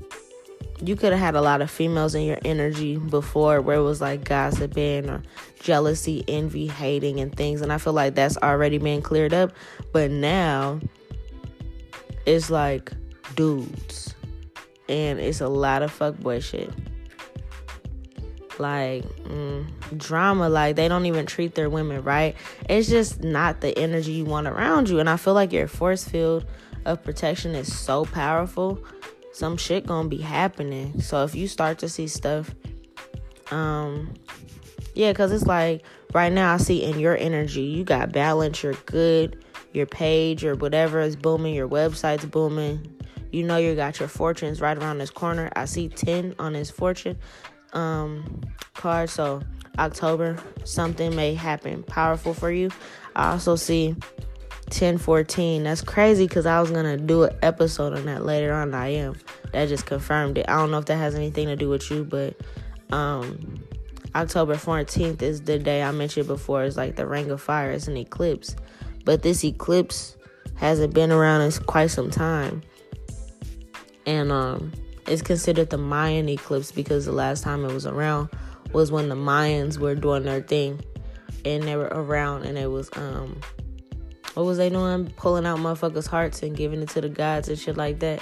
you 0.84 0.96
could 0.96 1.12
have 1.12 1.22
had 1.22 1.36
a 1.36 1.42
lot 1.42 1.62
of 1.62 1.70
females 1.70 2.16
in 2.16 2.24
your 2.24 2.40
energy 2.44 2.98
before 2.98 3.62
where 3.62 3.78
it 3.78 3.84
was 3.84 4.02
like 4.02 4.24
gossiping 4.24 5.08
or 5.08 5.22
jealousy, 5.60 6.26
envy, 6.28 6.66
hating, 6.66 7.20
and 7.20 7.36
things. 7.38 7.62
And 7.62 7.72
I 7.72 7.78
feel 7.78 7.94
like 7.94 8.16
that's 8.16 8.36
already 8.38 8.80
been 8.80 9.04
cleared 9.04 9.32
up. 9.32 9.52
But 9.94 10.10
now 10.10 10.80
it's 12.26 12.50
like 12.50 12.92
dudes. 13.36 14.16
And 14.90 15.20
it's 15.20 15.40
a 15.40 15.50
lot 15.50 15.84
of 15.84 15.96
fuckboy 15.96 16.42
shit. 16.42 16.74
Like, 18.60 19.04
mm, 19.24 19.66
drama. 19.98 20.50
Like, 20.50 20.76
they 20.76 20.88
don't 20.88 21.06
even 21.06 21.26
treat 21.26 21.56
their 21.56 21.70
women 21.70 22.04
right. 22.04 22.36
It's 22.70 22.88
just 22.88 23.24
not 23.24 23.62
the 23.62 23.78
energy 23.78 24.14
you 24.14 24.26
want 24.26 24.48
around 24.48 24.90
you. 24.90 25.00
And 25.00 25.10
I 25.10 25.18
feel 25.18 25.34
like 25.34 25.52
your 25.52 25.68
force 25.68 26.08
field 26.08 26.46
of 26.86 27.04
protection 27.04 27.56
is 27.56 27.76
so 27.76 28.06
powerful 28.06 28.84
some 29.36 29.58
shit 29.58 29.86
gonna 29.86 30.08
be 30.08 30.22
happening. 30.22 31.02
So 31.02 31.26
if 31.26 31.36
you 31.36 31.50
start 31.50 31.80
to 31.80 31.90
see 31.90 32.08
stuff, 32.08 32.56
um, 33.52 34.14
yeah, 34.94 35.12
cause 35.12 35.34
it's 35.34 35.46
like 35.46 35.84
right 36.14 36.32
now 36.32 36.54
I 36.54 36.58
see 36.58 36.84
in 36.84 37.00
your 37.00 37.18
energy, 37.18 37.64
you 37.64 37.84
got 37.84 38.14
balance, 38.14 38.64
you're 38.64 38.76
good, 38.86 39.44
your 39.74 39.88
page 39.88 40.46
or 40.46 40.56
whatever 40.56 41.02
is 41.02 41.18
booming, 41.18 41.54
your 41.54 41.68
website's 41.68 42.26
booming. 42.26 42.90
You 43.34 43.44
know 43.44 43.58
you 43.58 43.76
got 43.76 44.00
your 44.00 44.08
fortunes 44.08 44.62
right 44.62 44.78
around 44.78 45.00
this 45.00 45.10
corner. 45.10 45.52
I 45.58 45.66
see 45.66 45.90
10 45.90 46.36
on 46.40 46.54
his 46.54 46.72
fortune 46.72 47.18
um 47.76 48.42
card. 48.74 49.10
So 49.10 49.42
October, 49.78 50.38
something 50.64 51.16
may 51.16 51.36
happen 51.36 51.84
powerful 51.84 52.34
for 52.34 52.52
you. 52.52 52.72
I 53.16 53.32
also 53.32 53.56
see 53.56 53.96
1014. 54.70 55.64
That's 55.64 55.82
crazy 55.82 56.28
because 56.28 56.46
I 56.46 56.60
was 56.60 56.72
gonna 56.72 56.98
do 56.98 57.24
an 57.24 57.36
episode 57.42 57.94
on 57.94 58.06
that 58.06 58.26
later 58.26 58.54
on. 58.54 58.74
I 58.74 58.90
am. 58.90 59.16
That 59.52 59.70
just 59.70 59.86
confirmed 59.86 60.38
it. 60.38 60.46
I 60.50 60.58
don't 60.58 60.72
know 60.72 60.80
if 60.80 60.86
that 60.86 60.98
has 60.98 61.16
anything 61.16 61.48
to 61.48 61.56
do 61.56 61.70
with 61.70 61.90
you, 61.92 62.04
but 62.04 62.36
um 62.92 63.64
October 64.16 64.56
14th 64.56 65.22
is 65.22 65.42
the 65.42 65.60
day 65.60 65.84
I 65.84 65.92
mentioned 65.92 66.28
before. 66.28 66.64
It's 66.64 66.78
like 66.78 66.96
the 66.96 67.06
ring 67.06 67.30
of 67.32 67.42
fire. 67.42 67.72
It's 67.72 67.88
an 67.88 67.98
eclipse. 67.98 68.56
But 69.04 69.22
this 69.22 69.44
eclipse 69.44 70.16
hasn't 70.56 70.94
been 70.94 71.12
around 71.12 71.42
in 71.42 71.52
quite 71.66 71.88
some 71.88 72.10
time. 72.10 72.62
And 74.06 74.32
um 74.32 74.72
it's 75.08 75.22
considered 75.22 75.70
the 75.70 75.78
Mayan 75.78 76.30
eclipse 76.30 76.72
because 76.72 77.06
the 77.06 77.12
last 77.12 77.44
time 77.44 77.66
it 77.66 77.72
was 77.72 77.86
around 77.86 78.30
was 78.74 78.92
when 78.92 79.10
the 79.10 79.16
Mayans 79.16 79.78
were 79.78 79.96
doing 79.96 80.24
their 80.24 80.42
thing 80.42 80.82
and 81.44 81.64
they 81.64 81.76
were 81.76 81.92
around 81.92 82.44
and 82.44 82.58
it 82.58 82.68
was 82.68 82.90
um 82.96 83.40
what 84.34 84.46
was 84.46 84.58
they 84.58 84.70
doing? 84.70 85.08
Pulling 85.16 85.46
out 85.46 85.60
motherfuckers' 85.60 86.08
hearts 86.08 86.44
and 86.44 86.58
giving 86.58 86.82
it 86.82 86.90
to 86.90 87.02
the 87.02 87.08
gods 87.08 87.48
and 87.48 87.58
shit 87.58 87.78
like 87.78 88.00
that 88.00 88.22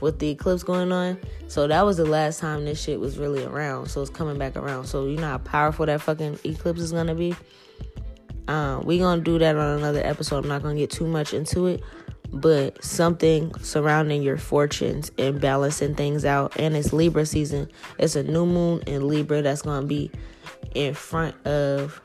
with 0.00 0.20
the 0.20 0.30
eclipse 0.30 0.62
going 0.62 0.92
on. 0.92 1.18
So 1.48 1.66
that 1.66 1.84
was 1.84 1.96
the 1.96 2.04
last 2.04 2.38
time 2.38 2.64
this 2.64 2.80
shit 2.80 3.00
was 3.00 3.18
really 3.18 3.44
around. 3.44 3.88
So 3.88 4.00
it's 4.00 4.10
coming 4.10 4.38
back 4.38 4.56
around. 4.56 4.86
So 4.86 5.06
you 5.06 5.16
know 5.16 5.28
how 5.28 5.38
powerful 5.38 5.86
that 5.86 6.00
fucking 6.00 6.38
eclipse 6.44 6.80
is 6.80 6.92
gonna 6.92 7.16
be. 7.16 7.34
Um, 8.46 8.84
we 8.84 8.98
gonna 8.98 9.20
do 9.20 9.38
that 9.40 9.56
on 9.56 9.78
another 9.78 10.00
episode. 10.06 10.44
I'm 10.44 10.48
not 10.48 10.62
gonna 10.62 10.76
get 10.76 10.90
too 10.90 11.06
much 11.06 11.34
into 11.34 11.66
it, 11.66 11.82
but 12.32 12.82
something 12.84 13.54
surrounding 13.60 14.22
your 14.22 14.36
fortunes 14.36 15.10
and 15.18 15.40
balancing 15.40 15.94
things 15.94 16.24
out. 16.24 16.58
And 16.58 16.76
it's 16.76 16.92
Libra 16.92 17.26
season. 17.26 17.70
It's 17.98 18.16
a 18.16 18.22
new 18.22 18.46
moon 18.46 18.82
in 18.86 19.08
Libra 19.08 19.42
that's 19.42 19.62
gonna 19.62 19.86
be 19.86 20.10
in 20.74 20.94
front 20.94 21.34
of 21.46 22.00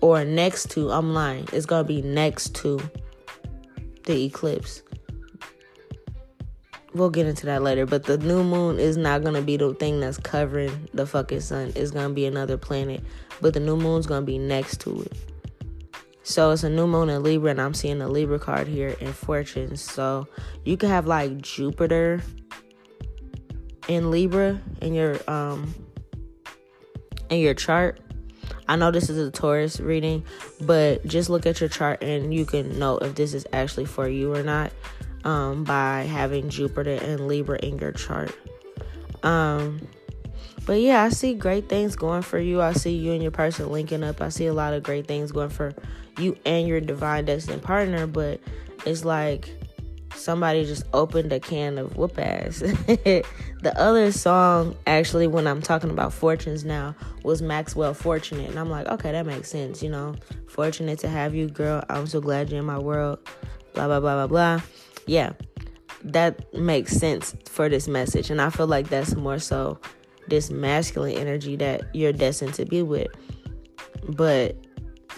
or 0.00 0.22
next 0.24 0.70
to, 0.72 0.90
I'm 0.90 1.14
lying, 1.14 1.48
it's 1.52 1.66
gonna 1.66 1.84
be 1.84 2.02
next 2.02 2.54
to 2.56 2.78
the 4.04 4.24
eclipse. 4.24 4.82
We'll 6.94 7.10
get 7.10 7.26
into 7.26 7.46
that 7.46 7.62
later, 7.62 7.86
but 7.86 8.04
the 8.04 8.18
new 8.18 8.44
moon 8.44 8.78
is 8.78 8.96
not 8.96 9.24
gonna 9.24 9.40
be 9.40 9.56
the 9.56 9.72
thing 9.74 10.00
that's 10.00 10.18
covering 10.18 10.88
the 10.92 11.06
fucking 11.06 11.40
sun. 11.40 11.72
It's 11.74 11.90
gonna 11.90 12.12
be 12.12 12.26
another 12.26 12.56
planet, 12.58 13.02
but 13.40 13.54
the 13.54 13.60
new 13.60 13.76
moon's 13.76 14.06
gonna 14.06 14.26
be 14.26 14.38
next 14.38 14.80
to 14.82 15.00
it. 15.02 15.33
So 16.24 16.50
it's 16.50 16.64
a 16.64 16.70
new 16.70 16.86
moon 16.86 17.10
in 17.10 17.22
Libra, 17.22 17.52
and 17.52 17.60
I'm 17.60 17.74
seeing 17.74 18.00
the 18.00 18.08
Libra 18.08 18.40
card 18.40 18.66
here 18.66 18.96
in 19.00 19.12
fortunes. 19.12 19.80
So 19.80 20.26
you 20.64 20.76
could 20.76 20.88
have 20.88 21.06
like 21.06 21.40
Jupiter 21.40 22.22
in 23.86 24.10
Libra 24.10 24.60
in 24.80 24.94
your 24.94 25.18
um 25.30 25.74
in 27.28 27.38
your 27.38 27.54
chart 27.54 28.00
I 28.66 28.76
know 28.76 28.90
this 28.90 29.10
is 29.10 29.18
a 29.18 29.30
Taurus 29.30 29.78
reading, 29.78 30.24
but 30.62 31.04
just 31.06 31.28
look 31.28 31.46
at 31.46 31.60
your 31.60 31.68
chart 31.68 32.02
and 32.02 32.32
you 32.32 32.46
can 32.46 32.78
know 32.78 32.96
if 32.98 33.14
this 33.14 33.34
is 33.34 33.46
actually 33.52 33.84
for 33.84 34.08
you 34.08 34.34
or 34.34 34.42
not 34.42 34.72
um, 35.24 35.64
by 35.64 36.02
having 36.02 36.48
Jupiter 36.48 36.92
and 36.92 37.28
Libra 37.28 37.58
in 37.58 37.78
your 37.78 37.92
chart. 37.92 38.34
Um, 39.22 39.86
but 40.66 40.80
yeah, 40.80 41.02
I 41.02 41.10
see 41.10 41.34
great 41.34 41.68
things 41.68 41.96
going 41.96 42.22
for 42.22 42.38
you. 42.38 42.62
I 42.62 42.72
see 42.72 42.96
you 42.96 43.12
and 43.12 43.22
your 43.22 43.32
person 43.32 43.70
linking 43.70 44.02
up. 44.02 44.20
I 44.20 44.30
see 44.30 44.46
a 44.46 44.54
lot 44.54 44.72
of 44.72 44.82
great 44.82 45.06
things 45.06 45.32
going 45.32 45.50
for 45.50 45.74
you 46.18 46.36
and 46.46 46.66
your 46.66 46.80
divine 46.80 47.26
destined 47.26 47.62
partner, 47.62 48.06
but 48.06 48.40
it's 48.86 49.04
like 49.04 49.50
somebody 50.14 50.64
just 50.64 50.84
opened 50.92 51.32
a 51.32 51.40
can 51.40 51.78
of 51.78 51.96
whoop 51.96 52.18
ass. 52.18 52.58
the 53.64 53.72
other 53.76 54.10
song, 54.12 54.76
actually, 54.86 55.26
when 55.26 55.46
I'm 55.46 55.60
talking 55.60 55.90
about 55.90 56.12
fortunes 56.12 56.64
now, 56.64 56.94
was 57.22 57.42
Maxwell 57.42 57.94
Fortunate. 57.94 58.48
And 58.48 58.58
I'm 58.58 58.70
like, 58.70 58.86
okay, 58.86 59.12
that 59.12 59.26
makes 59.26 59.50
sense, 59.50 59.82
you 59.82 59.90
know. 59.90 60.14
Fortunate 60.48 60.98
to 61.00 61.08
have 61.08 61.34
you, 61.34 61.48
girl. 61.48 61.84
I'm 61.88 62.06
so 62.06 62.20
glad 62.20 62.50
you're 62.50 62.60
in 62.60 62.66
my 62.66 62.78
world. 62.78 63.18
Blah, 63.74 63.86
blah, 63.86 64.00
blah, 64.00 64.26
blah, 64.26 64.26
blah. 64.28 64.60
Yeah, 65.06 65.32
that 66.04 66.54
makes 66.54 66.92
sense 66.92 67.34
for 67.46 67.68
this 67.68 67.88
message. 67.88 68.30
And 68.30 68.40
I 68.40 68.50
feel 68.50 68.66
like 68.66 68.88
that's 68.88 69.14
more 69.14 69.38
so 69.38 69.78
this 70.28 70.50
masculine 70.50 71.16
energy 71.16 71.56
that 71.56 71.94
you're 71.94 72.12
destined 72.12 72.54
to 72.54 72.64
be 72.64 72.82
with. 72.82 73.08
But 74.08 74.56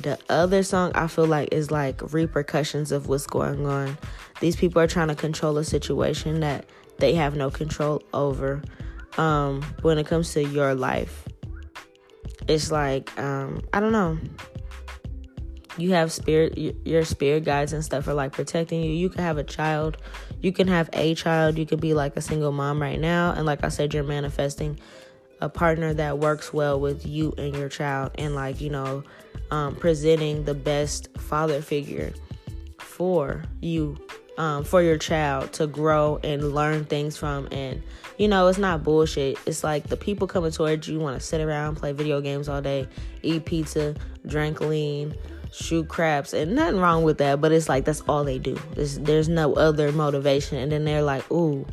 the 0.00 0.18
other 0.28 0.62
song 0.62 0.92
I 0.94 1.06
feel 1.06 1.26
like 1.26 1.52
is 1.52 1.70
like 1.70 2.12
repercussions 2.12 2.92
of 2.92 3.08
what's 3.08 3.26
going 3.26 3.66
on. 3.66 3.96
These 4.40 4.56
people 4.56 4.80
are 4.82 4.86
trying 4.86 5.08
to 5.08 5.14
control 5.14 5.56
a 5.58 5.64
situation 5.64 6.40
that 6.40 6.66
they 6.98 7.14
have 7.14 7.36
no 7.36 7.50
control 7.50 8.02
over. 8.12 8.62
Um, 9.16 9.62
when 9.80 9.96
it 9.98 10.06
comes 10.06 10.32
to 10.34 10.44
your 10.44 10.74
life, 10.74 11.26
it's 12.48 12.70
like 12.70 13.16
um, 13.18 13.62
I 13.72 13.80
don't 13.80 13.92
know. 13.92 14.18
You 15.78 15.92
have 15.92 16.10
spirit, 16.10 16.56
your 16.86 17.04
spirit 17.04 17.44
guides 17.44 17.72
and 17.72 17.84
stuff 17.84 18.08
are 18.08 18.14
like 18.14 18.32
protecting 18.32 18.82
you. 18.82 18.92
You 18.92 19.08
can 19.10 19.22
have 19.22 19.36
a 19.36 19.44
child, 19.44 19.98
you 20.40 20.52
can 20.52 20.68
have 20.68 20.88
a 20.92 21.14
child, 21.14 21.58
you 21.58 21.66
could 21.66 21.80
be 21.80 21.94
like 21.94 22.16
a 22.16 22.20
single 22.20 22.52
mom 22.52 22.80
right 22.80 23.00
now, 23.00 23.32
and 23.32 23.46
like 23.46 23.64
I 23.64 23.68
said, 23.68 23.94
you're 23.94 24.04
manifesting 24.04 24.78
a 25.40 25.48
partner 25.48 25.92
that 25.94 26.18
works 26.18 26.52
well 26.52 26.80
with 26.80 27.06
you 27.06 27.34
and 27.38 27.54
your 27.54 27.68
child, 27.68 28.12
and 28.16 28.34
like 28.34 28.60
you 28.60 28.70
know, 28.70 29.02
um, 29.50 29.76
presenting 29.76 30.44
the 30.44 30.54
best 30.54 31.08
father 31.18 31.60
figure 31.60 32.12
for 32.78 33.42
you 33.60 33.96
um, 34.38 34.64
for 34.64 34.82
your 34.82 34.98
child 34.98 35.52
to 35.54 35.66
grow 35.66 36.18
and 36.22 36.54
learn 36.54 36.84
things 36.84 37.16
from. 37.16 37.48
And, 37.50 37.82
you 38.18 38.28
know, 38.28 38.46
it's 38.48 38.58
not 38.58 38.82
bullshit. 38.82 39.38
It's 39.46 39.64
like 39.64 39.86
the 39.88 39.96
people 39.96 40.26
coming 40.26 40.50
towards 40.50 40.88
you 40.88 40.98
want 40.98 41.18
to 41.18 41.26
sit 41.26 41.40
around, 41.40 41.76
play 41.76 41.92
video 41.92 42.20
games 42.20 42.48
all 42.48 42.60
day, 42.60 42.88
eat 43.22 43.44
pizza, 43.44 43.94
drink 44.26 44.60
lean, 44.60 45.14
shoot 45.56 45.88
craps, 45.88 46.32
and 46.32 46.54
nothing 46.54 46.78
wrong 46.80 47.02
with 47.02 47.18
that. 47.18 47.40
But 47.40 47.52
it's 47.52 47.68
like 47.68 47.84
that's 47.84 48.02
all 48.02 48.24
they 48.24 48.38
do. 48.38 48.56
There's, 48.74 48.98
there's 48.98 49.28
no 49.28 49.54
other 49.54 49.90
motivation. 49.92 50.58
And 50.58 50.70
then 50.70 50.84
they're 50.84 51.02
like, 51.02 51.30
ooh, 51.32 51.66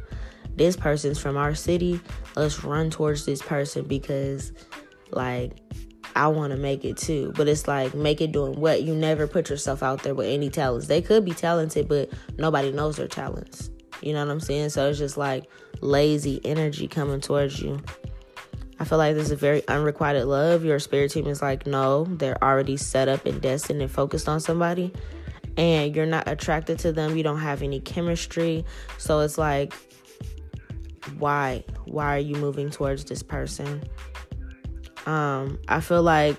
this 0.56 0.76
person's 0.76 1.20
from 1.20 1.38
our 1.38 1.54
city. 1.54 2.00
Let's 2.36 2.64
run 2.64 2.90
towards 2.90 3.26
this 3.26 3.42
person 3.42 3.86
because, 3.86 4.54
like, 5.12 5.58
I 6.16 6.28
want 6.28 6.52
to 6.52 6.58
make 6.58 6.86
it 6.86 6.98
too. 6.98 7.34
But 7.36 7.48
it's 7.48 7.68
like, 7.68 7.94
make 7.94 8.22
it 8.22 8.32
doing 8.32 8.60
what? 8.60 8.84
You 8.84 8.96
never 8.96 9.28
put 9.28 9.50
yourself 9.50 9.84
out 9.84 10.04
there 10.04 10.14
with 10.16 10.28
any 10.28 10.50
talents. 10.50 10.88
They 10.88 11.02
could 11.02 11.26
be 11.26 11.32
talented, 11.32 11.88
but 11.88 12.12
nobody 12.38 12.72
knows 12.72 12.98
their 12.98 13.08
talents. 13.08 13.70
You 14.02 14.14
know 14.14 14.26
what 14.26 14.32
I'm 14.32 14.40
saying? 14.40 14.70
So 14.70 14.90
it's 14.90 15.00
just 15.00 15.18
like 15.18 15.46
lazy 15.82 16.42
energy 16.44 16.88
coming 16.88 17.22
towards 17.22 17.62
you. 17.62 17.82
I 18.84 18.86
feel 18.86 18.98
like 18.98 19.16
this 19.16 19.28
is 19.28 19.32
a 19.32 19.38
very 19.38 19.66
unrequited 19.70 20.26
love. 20.26 20.66
Your 20.66 20.78
spirit 20.78 21.12
team 21.12 21.26
is 21.26 21.42
like, 21.42 21.66
no, 21.66 22.04
they're 22.04 22.44
already 22.44 22.76
set 22.76 23.08
up 23.08 23.26
and 23.26 23.42
destined 23.42 23.82
and 23.82 23.90
focused 23.90 24.28
on 24.28 24.42
somebody. 24.42 24.92
And 25.56 25.96
you're 25.96 26.06
not 26.06 26.28
attracted 26.28 26.80
to 26.80 26.92
them. 26.92 27.16
You 27.16 27.24
don't 27.24 27.40
have 27.40 27.62
any 27.62 27.80
chemistry. 27.80 28.66
So 28.98 29.22
it's 29.22 29.38
like, 29.38 29.74
why? 31.18 31.64
Why 31.86 32.18
are 32.18 32.20
you 32.20 32.36
moving 32.36 32.72
towards 32.72 33.06
this 33.06 33.24
person? 33.24 33.82
Um, 35.06 35.60
I 35.70 35.80
feel 35.80 36.04
like 36.04 36.36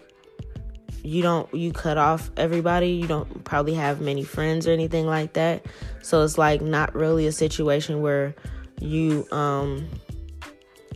you 1.03 1.23
don't 1.23 1.53
you 1.55 1.73
cut 1.73 1.97
off 1.97 2.31
everybody 2.37 2.89
you 2.89 3.07
don't 3.07 3.45
probably 3.45 3.75
have 3.75 4.01
many 4.01 4.25
friends 4.25 4.67
or 4.67 4.71
anything 4.71 5.05
like 5.05 5.35
that 5.35 5.67
so 6.01 6.23
it's 6.23 6.39
like 6.39 6.63
not 6.63 6.95
really 6.95 7.27
a 7.27 7.33
situation 7.33 8.01
where 8.01 8.35
you 8.81 9.27
um 9.31 9.87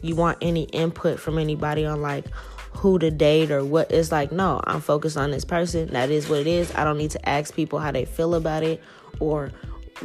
you 0.03 0.15
want 0.15 0.39
any 0.41 0.65
input 0.65 1.19
from 1.19 1.39
anybody 1.39 1.85
on 1.85 2.01
like 2.01 2.25
who 2.73 2.99
to 2.99 3.11
date 3.11 3.51
or 3.51 3.65
what 3.65 3.91
it's 3.91 4.13
like 4.13 4.31
no 4.31 4.61
i'm 4.65 4.81
focused 4.81 5.17
on 5.17 5.31
this 5.31 5.45
person 5.45 5.89
that 5.89 6.11
is 6.11 6.29
what 6.29 6.41
it 6.41 6.47
is 6.47 6.73
i 6.75 6.85
don't 6.85 6.99
need 6.99 7.11
to 7.11 7.29
ask 7.29 7.55
people 7.55 7.79
how 7.79 7.91
they 7.91 8.05
feel 8.05 8.35
about 8.35 8.63
it 8.63 8.81
or 9.21 9.51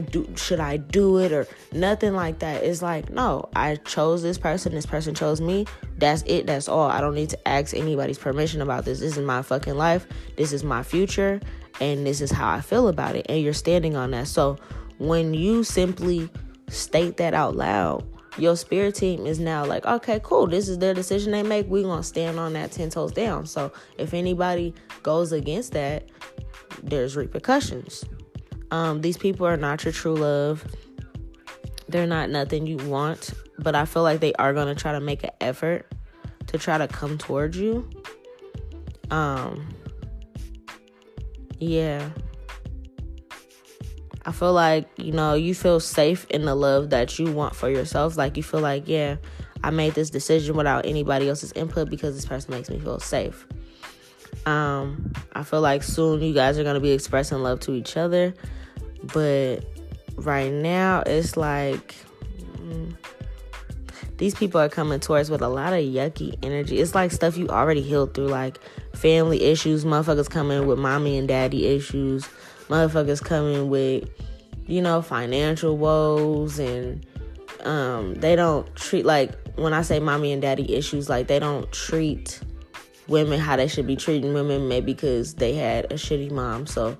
do, 0.10 0.28
should 0.36 0.60
I 0.60 0.78
do 0.78 1.18
it 1.18 1.32
or 1.32 1.48
nothing 1.72 2.14
like 2.14 2.40
that. 2.40 2.64
It's 2.64 2.82
like, 2.82 3.10
no, 3.10 3.50
I 3.56 3.76
chose 3.76 4.24
this 4.24 4.38
person, 4.38 4.74
this 4.74 4.86
person 4.86 5.14
chose 5.14 5.42
me. 5.42 5.66
That's 5.98 6.24
it, 6.26 6.48
that's 6.48 6.68
all. 6.68 6.90
I 6.90 7.02
don't 7.02 7.16
need 7.16 7.30
to 7.30 7.48
ask 7.48 7.76
anybody's 7.76 8.18
permission 8.18 8.62
about 8.62 8.86
this. 8.86 9.00
This 9.00 9.18
is 9.18 9.26
my 9.26 9.42
fucking 9.42 9.76
life. 9.76 10.08
This 10.36 10.54
is 10.54 10.64
my 10.64 10.84
future 10.84 11.40
and 11.80 12.06
this 12.06 12.22
is 12.22 12.32
how 12.32 12.50
I 12.50 12.62
feel 12.62 12.88
about 12.88 13.16
it 13.16 13.26
and 13.30 13.42
you're 13.42 13.54
standing 13.54 13.96
on 13.96 14.12
that. 14.12 14.28
So, 14.28 14.58
when 15.00 15.34
you 15.34 15.64
simply 15.64 16.30
state 16.70 17.18
that 17.18 17.34
out 17.34 17.56
loud, 17.56 18.06
your 18.38 18.56
spirit 18.56 18.96
team 18.96 19.26
is 19.26 19.40
now 19.40 19.66
like, 19.66 19.86
okay, 19.86 20.20
cool. 20.24 20.48
This 20.48 20.68
is 20.68 20.80
their 20.80 20.94
decision 20.94 21.32
they 21.32 21.44
make. 21.44 21.68
We're 21.68 21.84
gonna 21.84 22.04
stand 22.04 22.40
on 22.40 22.54
that 22.54 22.72
ten 22.72 22.90
toes 22.90 23.12
down. 23.12 23.46
So 23.46 23.72
if 23.98 24.14
anybody 24.14 24.74
goes 25.04 25.32
against 25.32 25.74
that, 25.74 26.10
there's 26.82 27.16
repercussions. 27.16 28.04
Um, 28.72 29.02
these 29.02 29.18
people 29.18 29.46
are 29.46 29.58
not 29.58 29.84
your 29.84 29.94
true 29.94 30.16
love. 30.16 30.66
They're 31.88 32.08
not 32.08 32.30
nothing 32.30 32.66
you 32.66 32.78
want, 32.78 33.34
but 33.60 33.76
I 33.76 33.86
feel 33.86 34.04
like 34.04 34.20
they 34.20 34.34
are 34.34 34.54
gonna 34.54 34.76
try 34.76 34.94
to 34.94 35.00
make 35.00 35.24
an 35.24 35.32
effort 35.42 35.92
to 36.48 36.58
try 36.58 36.78
to 36.78 36.88
come 36.88 37.18
towards 37.18 37.58
you. 37.58 37.88
Um, 39.12 39.70
yeah. 41.60 42.10
I 44.26 44.32
feel 44.32 44.54
like, 44.54 44.88
you 44.98 45.12
know, 45.12 45.34
you 45.34 45.54
feel 45.54 45.80
safe 45.80 46.26
in 46.30 46.46
the 46.46 46.56
love 46.56 46.92
that 46.92 47.20
you 47.20 47.32
want 47.32 47.56
for 47.56 47.70
yourself. 47.70 48.16
Like, 48.16 48.38
you 48.38 48.44
feel 48.44 48.62
like, 48.62 48.88
yeah, 48.88 49.18
I 49.64 49.70
made 49.70 49.94
this 49.96 50.10
decision 50.10 50.56
without 50.56 50.86
anybody 50.86 51.28
else's 51.28 51.52
input 51.54 51.90
because 51.90 52.16
this 52.16 52.26
person 52.26 52.52
makes 52.52 52.70
me 52.70 52.80
feel 52.80 53.00
safe. 53.00 53.46
Um, 54.46 55.14
I 55.34 55.44
feel 55.44 55.62
like 55.62 55.84
soon 55.84 56.22
you 56.22 56.34
guys 56.34 56.58
are 56.58 56.64
going 56.64 56.76
to 56.76 56.82
be 56.82 56.92
expressing 56.92 57.40
love 57.40 57.60
to 57.62 57.74
each 57.74 57.98
other. 57.98 58.34
But 59.14 59.66
right 60.16 60.52
now, 60.52 61.04
it's 61.06 61.38
like 61.38 61.96
mm, 62.58 62.96
these 64.18 64.36
people 64.36 64.60
are 64.60 64.70
coming 64.70 65.00
towards 65.00 65.30
with 65.30 65.42
a 65.42 65.50
lot 65.50 65.74
of 65.74 65.80
yucky 65.80 66.38
energy. 66.44 66.80
It's 66.80 66.96
like 66.96 67.12
stuff 67.12 67.38
you 67.38 67.48
already 67.50 67.82
healed 67.82 68.14
through, 68.14 68.28
like 68.28 68.60
family 68.96 69.44
issues. 69.44 69.86
Motherfuckers 69.86 70.30
coming 70.30 70.68
with 70.68 70.80
mommy 70.80 71.18
and 71.18 71.28
daddy 71.28 71.68
issues. 71.68 72.28
Motherfuckers 72.70 73.24
coming 73.24 73.70
with, 73.70 74.10
you 74.68 74.82
know, 74.82 75.02
financial 75.02 75.78
woes 75.78 76.60
and 76.60 77.06
um, 77.64 78.16
they 78.16 78.36
don't 78.36 78.74
treat 78.76 79.06
like 79.06 79.32
when 79.56 79.74
I 79.74 79.82
say 79.82 80.00
mommy 80.00 80.32
and 80.32 80.42
daddy 80.42 80.74
issues, 80.74 81.10
like 81.10 81.28
they 81.28 81.40
don't 81.40 81.72
treat 81.72 82.40
women 83.08 83.40
how 83.40 83.56
they 83.56 83.68
should 83.68 83.88
be 83.88 83.96
treating 83.96 84.34
women, 84.34 84.68
maybe 84.68 84.94
because 84.94 85.36
they 85.36 85.54
had 85.54 85.86
a 85.86 85.96
shitty 85.96 86.32
mom. 86.32 86.66
So 86.66 86.98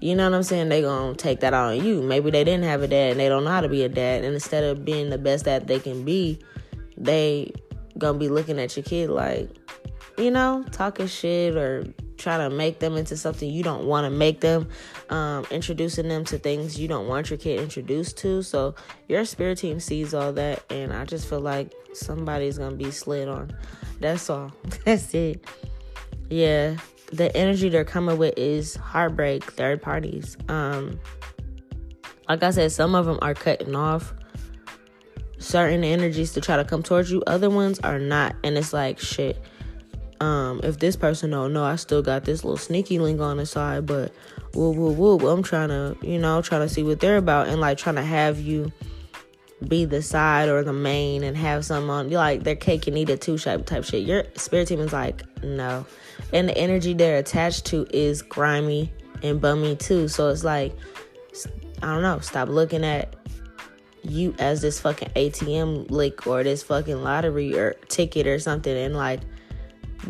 you 0.00 0.14
know 0.14 0.24
what 0.24 0.34
I'm 0.34 0.42
saying? 0.42 0.70
They 0.70 0.80
gonna 0.80 1.14
take 1.14 1.40
that 1.40 1.52
on 1.52 1.84
you. 1.84 2.00
Maybe 2.00 2.30
they 2.30 2.42
didn't 2.42 2.64
have 2.64 2.82
a 2.82 2.88
dad 2.88 3.12
and 3.12 3.20
they 3.20 3.28
don't 3.28 3.44
know 3.44 3.50
how 3.50 3.60
to 3.60 3.68
be 3.68 3.82
a 3.84 3.88
dad. 3.88 4.24
And 4.24 4.34
instead 4.34 4.64
of 4.64 4.84
being 4.84 5.10
the 5.10 5.18
best 5.18 5.44
that 5.44 5.66
they 5.66 5.78
can 5.78 6.04
be, 6.04 6.38
they 6.96 7.52
gonna 7.98 8.18
be 8.18 8.28
looking 8.28 8.58
at 8.58 8.76
your 8.76 8.84
kid 8.84 9.10
like, 9.10 9.50
you 10.16 10.30
know, 10.30 10.64
talking 10.70 11.06
shit 11.06 11.54
or 11.56 11.84
trying 12.20 12.48
to 12.48 12.54
make 12.54 12.78
them 12.78 12.96
into 12.96 13.16
something 13.16 13.50
you 13.50 13.62
don't 13.62 13.84
want 13.84 14.04
to 14.04 14.10
make 14.10 14.40
them, 14.40 14.68
um, 15.08 15.44
introducing 15.50 16.08
them 16.08 16.24
to 16.26 16.38
things 16.38 16.78
you 16.78 16.86
don't 16.86 17.08
want 17.08 17.30
your 17.30 17.38
kid 17.38 17.60
introduced 17.60 18.18
to. 18.18 18.42
So 18.42 18.74
your 19.08 19.24
spirit 19.24 19.58
team 19.58 19.80
sees 19.80 20.14
all 20.14 20.32
that, 20.34 20.62
and 20.70 20.92
I 20.92 21.04
just 21.04 21.28
feel 21.28 21.40
like 21.40 21.72
somebody's 21.92 22.58
gonna 22.58 22.76
be 22.76 22.90
slid 22.90 23.28
on. 23.28 23.52
That's 23.98 24.30
all. 24.30 24.52
That's 24.84 25.12
it. 25.14 25.44
Yeah, 26.28 26.76
the 27.12 27.34
energy 27.36 27.68
they're 27.68 27.84
coming 27.84 28.18
with 28.18 28.34
is 28.36 28.76
heartbreak, 28.76 29.42
third 29.44 29.82
parties. 29.82 30.36
Um, 30.48 31.00
like 32.28 32.42
I 32.44 32.50
said, 32.50 32.70
some 32.70 32.94
of 32.94 33.06
them 33.06 33.18
are 33.22 33.34
cutting 33.34 33.74
off 33.74 34.14
certain 35.38 35.82
energies 35.82 36.32
to 36.34 36.40
try 36.40 36.56
to 36.56 36.64
come 36.64 36.82
towards 36.82 37.10
you. 37.10 37.22
Other 37.26 37.50
ones 37.50 37.80
are 37.80 37.98
not, 37.98 38.36
and 38.44 38.56
it's 38.56 38.72
like 38.72 38.98
shit. 39.00 39.42
Um, 40.20 40.60
if 40.62 40.78
this 40.78 40.96
person 40.96 41.30
don't 41.30 41.52
know, 41.52 41.64
I 41.64 41.76
still 41.76 42.02
got 42.02 42.24
this 42.24 42.44
little 42.44 42.58
sneaky 42.58 42.98
link 42.98 43.20
on 43.20 43.38
the 43.38 43.46
side, 43.46 43.86
but 43.86 44.12
woo 44.54 44.70
woo 44.70 44.92
woo, 44.92 45.28
I'm 45.28 45.42
trying 45.42 45.68
to, 45.70 45.96
you 46.02 46.18
know, 46.18 46.42
trying 46.42 46.66
to 46.66 46.68
see 46.68 46.82
what 46.82 47.00
they're 47.00 47.16
about 47.16 47.48
and 47.48 47.60
like 47.60 47.78
trying 47.78 47.96
to 47.96 48.02
have 48.02 48.38
you 48.38 48.70
be 49.66 49.84
the 49.84 50.02
side 50.02 50.48
or 50.48 50.62
the 50.62 50.72
main 50.72 51.22
and 51.22 51.36
have 51.36 51.64
someone 51.64 52.10
like 52.10 52.44
their 52.44 52.56
cake 52.56 52.86
and 52.86 52.96
eat 52.96 53.10
it 53.10 53.20
too 53.20 53.38
type 53.38 53.66
type 53.66 53.84
shit. 53.84 54.06
Your 54.06 54.24
spirit 54.34 54.68
team 54.68 54.80
is 54.80 54.92
like, 54.92 55.22
no. 55.42 55.86
And 56.32 56.48
the 56.48 56.56
energy 56.56 56.94
they're 56.94 57.18
attached 57.18 57.66
to 57.66 57.86
is 57.90 58.22
grimy 58.22 58.92
and 59.22 59.40
bummy 59.40 59.76
too. 59.76 60.08
So 60.08 60.28
it's 60.28 60.44
like 60.44 60.74
I 61.82 61.94
don't 61.94 62.02
know, 62.02 62.18
stop 62.20 62.48
looking 62.48 62.84
at 62.84 63.16
you 64.02 64.34
as 64.38 64.62
this 64.62 64.80
fucking 64.80 65.10
ATM 65.10 65.90
lick 65.90 66.26
or 66.26 66.42
this 66.42 66.62
fucking 66.62 67.02
lottery 67.02 67.58
or 67.58 67.74
ticket 67.88 68.26
or 68.26 68.38
something 68.38 68.74
and 68.74 68.96
like 68.96 69.20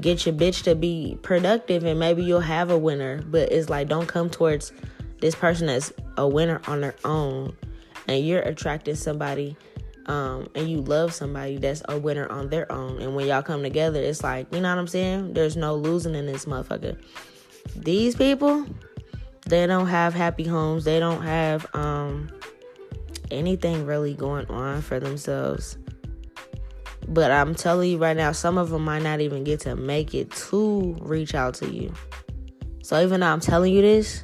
get 0.01 0.27
your 0.27 0.35
bitch 0.35 0.63
to 0.65 0.75
be 0.75 1.19
productive 1.23 1.85
and 1.85 1.99
maybe 1.99 2.23
you'll 2.23 2.41
have 2.41 2.71
a 2.71 2.79
winner. 2.79 3.23
But 3.23 3.53
it's 3.53 3.69
like 3.69 3.89
don't 3.89 4.07
come 4.07 4.31
towards 4.31 4.73
this 5.21 5.35
person 5.35 5.69
as 5.69 5.93
a 6.17 6.27
winner 6.27 6.61
on 6.67 6.81
their 6.81 6.97
own 7.05 7.57
and 8.09 8.25
you're 8.25 8.41
attracting 8.41 8.95
somebody 8.95 9.57
um, 10.07 10.49
and 10.55 10.69
you 10.69 10.81
love 10.81 11.15
somebody 11.15 11.59
that's 11.59 11.83
a 11.89 11.99
winner 11.99 12.29
on 12.29 12.49
their 12.49 12.71
own. 12.73 13.01
And 13.01 13.15
when 13.15 13.27
y'all 13.27 13.43
come 13.43 13.63
together, 13.63 14.01
it's 14.01 14.25
like, 14.25 14.53
you 14.53 14.61
know 14.61 14.69
what 14.69 14.79
I'm 14.79 14.89
saying? 14.89 15.35
There's 15.35 15.57
no 15.57 15.77
losing 15.77 16.15
in 16.15 16.27
this 16.27 16.47
motherfucker. 16.47 17.01
These 17.77 18.17
people, 18.17 18.67
they 19.47 19.67
don't 19.67 19.87
have 19.87 20.15
happy 20.15 20.45
homes. 20.45 20.85
They 20.85 20.99
don't 20.99 21.23
have 21.23 21.67
um, 21.75 22.29
anything 23.31 23.87
really 23.87 24.15
going 24.15 24.47
on 24.47 24.83
for 24.83 24.99
themselves. 24.99 25.79
But 27.11 27.33
I'm 27.33 27.57
telling 27.57 27.91
you 27.91 27.99
right 27.99 28.17
now, 28.17 28.31
some 28.31 28.57
of 28.57 28.71
them 28.71 28.85
might 28.85 29.03
not 29.03 29.21
even 29.21 29.43
get 29.43 29.61
to 29.61 29.75
make 29.75 30.15
it 30.15 30.31
to 30.31 30.97
reach 31.01 31.35
out 31.35 31.55
to 31.55 31.69
you. 31.69 31.93
So 32.83 33.03
even 33.03 33.21
though 33.21 33.27
I'm 33.27 33.41
telling 33.41 33.75
you 33.75 33.83
this, 33.83 34.23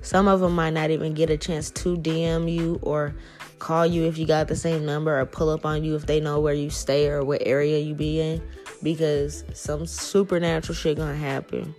some 0.00 0.28
of 0.28 0.38
them 0.40 0.54
might 0.54 0.70
not 0.70 0.90
even 0.90 1.12
get 1.12 1.28
a 1.28 1.36
chance 1.36 1.70
to 1.72 1.96
DM 1.96 2.50
you 2.50 2.78
or 2.82 3.14
call 3.58 3.84
you 3.84 4.04
if 4.04 4.16
you 4.16 4.26
got 4.26 4.46
the 4.46 4.56
same 4.56 4.86
number 4.86 5.20
or 5.20 5.26
pull 5.26 5.50
up 5.50 5.66
on 5.66 5.84
you 5.84 5.96
if 5.96 6.06
they 6.06 6.20
know 6.20 6.40
where 6.40 6.54
you 6.54 6.70
stay 6.70 7.08
or 7.08 7.24
what 7.24 7.42
area 7.44 7.78
you 7.78 7.94
be 7.94 8.20
in 8.20 8.40
because 8.82 9.44
some 9.52 9.84
supernatural 9.84 10.74
shit 10.74 10.96
gonna 10.96 11.16
happen. 11.16 11.74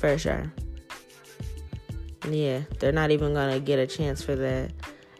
For 0.00 0.16
sure. 0.16 0.50
Yeah, 2.28 2.62
they're 2.78 2.92
not 2.92 3.10
even 3.10 3.34
gonna 3.34 3.60
get 3.60 3.78
a 3.78 3.86
chance 3.86 4.22
for 4.22 4.34
that. 4.36 4.72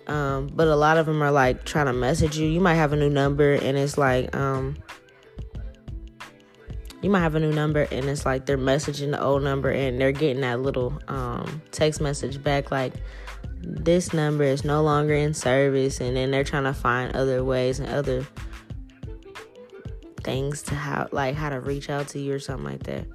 Um, 0.09 0.49
but 0.55 0.69
a 0.69 0.77
lot 0.77 0.97
of 0.97 1.07
them 1.07 1.23
are 1.23 1.31
like 1.31 1.65
trying 1.65 1.87
to 1.87 1.93
message 1.93 2.39
you. 2.39 2.49
You 2.49 2.61
might 2.61 2.77
have 2.77 2.93
a 2.93 2.97
new 2.97 3.11
number 3.11 3.55
and 3.55 3.77
it's 3.77 3.99
like, 3.99 4.35
um, 4.35 4.77
you 7.03 7.11
might 7.11 7.21
have 7.21 7.35
a 7.35 7.41
new 7.41 7.53
number 7.53 7.87
and 7.93 8.07
it's 8.07 8.27
like 8.27 8.47
they're 8.47 8.59
messaging 8.59 9.13
the 9.13 9.23
old 9.23 9.43
number 9.43 9.71
and 9.71 10.01
they're 10.01 10.13
getting 10.13 10.41
that 10.41 10.61
little 10.61 10.99
um, 11.09 11.63
text 11.71 12.01
message 12.01 12.43
back 12.43 12.71
like 12.71 12.95
this 13.63 14.13
number 14.13 14.45
is 14.45 14.65
no 14.65 14.83
longer 14.83 15.15
in 15.15 15.35
service 15.35 16.01
and 16.01 16.17
then 16.17 16.31
they're 16.31 16.45
trying 16.45 16.65
to 16.65 16.75
find 16.75 17.15
other 17.15 17.45
ways 17.45 17.79
and 17.81 17.89
other 17.89 18.27
things 20.23 20.63
to 20.63 20.75
how 20.75 21.09
like 21.13 21.35
how 21.35 21.49
to 21.49 21.61
reach 21.61 21.89
out 21.91 22.09
to 22.09 22.19
you 22.19 22.35
or 22.35 22.39
something 22.39 22.67
like 22.67 22.83
that. 22.85 23.07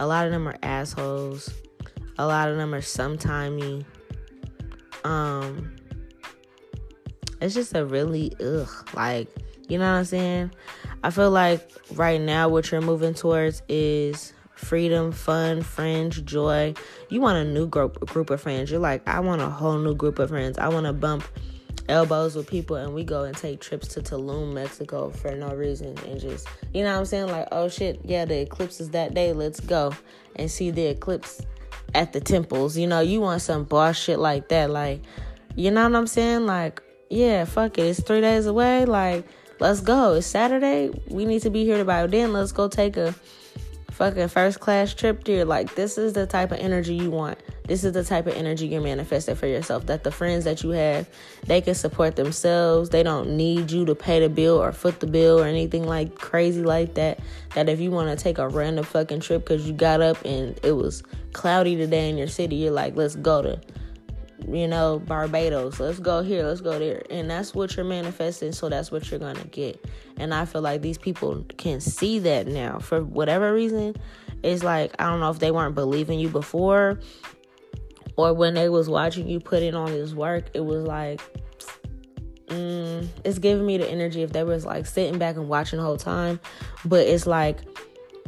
A 0.00 0.06
lot 0.06 0.26
of 0.26 0.32
them 0.32 0.46
are 0.48 0.56
assholes. 0.62 1.52
A 2.18 2.26
lot 2.26 2.48
of 2.48 2.56
them 2.56 2.74
are 2.74 2.80
sometimey. 2.80 3.84
Um 5.04 5.73
it's 7.44 7.54
just 7.54 7.74
a 7.76 7.84
really 7.84 8.32
ugh 8.40 8.68
like 8.94 9.28
you 9.68 9.78
know 9.78 9.90
what 9.90 9.98
i'm 9.98 10.04
saying 10.04 10.50
I 11.04 11.10
feel 11.10 11.30
like 11.30 11.70
right 11.92 12.18
now 12.18 12.48
what 12.48 12.70
you're 12.70 12.80
moving 12.80 13.12
towards 13.12 13.62
is 13.68 14.32
freedom, 14.54 15.12
fun, 15.12 15.60
friends, 15.60 16.18
joy. 16.22 16.72
You 17.10 17.20
want 17.20 17.36
a 17.36 17.44
new 17.44 17.66
group 17.66 18.00
group 18.06 18.30
of 18.30 18.40
friends. 18.40 18.70
You're 18.70 18.80
like, 18.80 19.06
I 19.06 19.20
want 19.20 19.42
a 19.42 19.50
whole 19.50 19.76
new 19.76 19.94
group 19.94 20.18
of 20.18 20.30
friends. 20.30 20.56
I 20.56 20.68
want 20.68 20.86
to 20.86 20.94
bump 20.94 21.24
elbows 21.90 22.34
with 22.34 22.48
people 22.48 22.76
and 22.76 22.94
we 22.94 23.04
go 23.04 23.24
and 23.24 23.36
take 23.36 23.60
trips 23.60 23.88
to 23.88 24.00
Tulum, 24.00 24.54
Mexico 24.54 25.10
for 25.10 25.36
no 25.36 25.54
reason 25.54 25.98
and 26.06 26.18
just 26.18 26.48
you 26.72 26.82
know 26.82 26.92
what 26.92 27.00
I'm 27.00 27.04
saying? 27.04 27.26
Like, 27.28 27.48
oh 27.52 27.68
shit, 27.68 28.00
yeah, 28.02 28.24
the 28.24 28.40
eclipse 28.40 28.80
is 28.80 28.88
that 28.92 29.12
day, 29.12 29.34
let's 29.34 29.60
go 29.60 29.92
and 30.36 30.50
see 30.50 30.70
the 30.70 30.86
eclipse 30.86 31.42
at 31.94 32.14
the 32.14 32.20
temples. 32.20 32.78
You 32.78 32.86
know, 32.86 33.00
you 33.00 33.20
want 33.20 33.42
some 33.42 33.64
boss 33.64 33.98
shit 33.98 34.18
like 34.18 34.48
that. 34.48 34.70
Like, 34.70 35.02
you 35.54 35.70
know 35.70 35.86
what 35.86 35.94
I'm 35.94 36.06
saying? 36.06 36.46
Like, 36.46 36.80
yeah, 37.10 37.44
fuck 37.44 37.78
it. 37.78 37.82
It's 37.82 38.02
three 38.02 38.20
days 38.20 38.46
away. 38.46 38.84
Like, 38.84 39.26
let's 39.60 39.80
go. 39.80 40.14
It's 40.14 40.26
Saturday. 40.26 40.90
We 41.08 41.24
need 41.24 41.42
to 41.42 41.50
be 41.50 41.64
here 41.64 41.78
to 41.78 41.84
by 41.84 42.06
then. 42.06 42.32
Let's 42.32 42.52
go 42.52 42.68
take 42.68 42.96
a 42.96 43.14
fucking 43.90 44.28
first 44.28 44.60
class 44.60 44.92
trip 44.92 45.24
there. 45.24 45.44
Like, 45.44 45.74
this 45.74 45.96
is 45.98 46.12
the 46.12 46.26
type 46.26 46.50
of 46.50 46.58
energy 46.58 46.94
you 46.94 47.10
want. 47.10 47.38
This 47.66 47.84
is 47.84 47.92
the 47.92 48.04
type 48.04 48.26
of 48.26 48.34
energy 48.34 48.66
you're 48.66 48.82
manifesting 48.82 49.36
for 49.36 49.46
yourself. 49.46 49.86
That 49.86 50.04
the 50.04 50.10
friends 50.10 50.44
that 50.44 50.62
you 50.62 50.70
have, 50.70 51.08
they 51.46 51.60
can 51.60 51.74
support 51.74 52.16
themselves. 52.16 52.90
They 52.90 53.02
don't 53.02 53.36
need 53.36 53.70
you 53.70 53.84
to 53.86 53.94
pay 53.94 54.20
the 54.20 54.28
bill 54.28 54.60
or 54.60 54.72
foot 54.72 55.00
the 55.00 55.06
bill 55.06 55.40
or 55.40 55.46
anything 55.46 55.84
like 55.84 56.16
crazy 56.16 56.62
like 56.62 56.94
that. 56.94 57.20
That 57.54 57.68
if 57.68 57.80
you 57.80 57.90
want 57.90 58.16
to 58.16 58.22
take 58.22 58.38
a 58.38 58.48
random 58.48 58.84
fucking 58.84 59.20
trip 59.20 59.42
because 59.46 59.66
you 59.66 59.72
got 59.72 60.02
up 60.02 60.22
and 60.24 60.58
it 60.62 60.72
was 60.72 61.02
cloudy 61.32 61.76
today 61.76 62.10
in 62.10 62.18
your 62.18 62.28
city, 62.28 62.56
you're 62.56 62.72
like, 62.72 62.96
let's 62.96 63.16
go 63.16 63.40
to 63.40 63.60
you 64.50 64.68
know, 64.68 64.98
Barbados. 64.98 65.80
Let's 65.80 65.98
go 65.98 66.22
here, 66.22 66.44
let's 66.44 66.60
go 66.60 66.78
there. 66.78 67.02
And 67.10 67.30
that's 67.30 67.54
what 67.54 67.76
you're 67.76 67.84
manifesting, 67.84 68.52
so 68.52 68.68
that's 68.68 68.90
what 68.90 69.10
you're 69.10 69.20
going 69.20 69.36
to 69.36 69.46
get. 69.48 69.84
And 70.16 70.34
I 70.34 70.44
feel 70.44 70.62
like 70.62 70.82
these 70.82 70.98
people 70.98 71.44
can 71.58 71.80
see 71.80 72.18
that 72.20 72.46
now. 72.46 72.78
For 72.78 73.02
whatever 73.02 73.52
reason, 73.52 73.96
it's 74.42 74.62
like 74.62 74.94
I 74.98 75.04
don't 75.04 75.20
know 75.20 75.30
if 75.30 75.38
they 75.38 75.50
weren't 75.50 75.74
believing 75.74 76.18
you 76.20 76.28
before 76.28 77.00
or 78.16 78.32
when 78.32 78.54
they 78.54 78.68
was 78.68 78.88
watching 78.88 79.28
you 79.28 79.40
put 79.40 79.62
in 79.62 79.74
all 79.74 79.86
this 79.86 80.12
work, 80.14 80.46
it 80.54 80.60
was 80.60 80.84
like 80.84 81.20
mm, 82.48 83.08
it's 83.24 83.38
giving 83.38 83.66
me 83.66 83.78
the 83.78 83.90
energy 83.90 84.22
if 84.22 84.32
they 84.32 84.44
was 84.44 84.64
like 84.64 84.86
sitting 84.86 85.18
back 85.18 85.36
and 85.36 85.48
watching 85.48 85.78
the 85.78 85.84
whole 85.84 85.96
time, 85.96 86.38
but 86.84 87.06
it's 87.06 87.26
like 87.26 87.60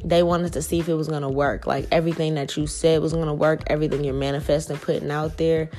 they 0.05 0.23
wanted 0.23 0.53
to 0.53 0.63
see 0.63 0.79
if 0.79 0.89
it 0.89 0.95
was 0.95 1.09
gonna 1.09 1.31
work. 1.31 1.67
Like 1.67 1.87
everything 1.93 2.35
that 2.35 2.57
you 2.57 2.67
said 2.67 3.01
was 3.01 3.13
gonna 3.13 3.35
work, 3.35 3.63
everything 3.69 4.05
you're 4.05 4.15
manifesting, 4.15 4.77
putting 4.77 5.11
out 5.11 5.37
there, 5.39 5.71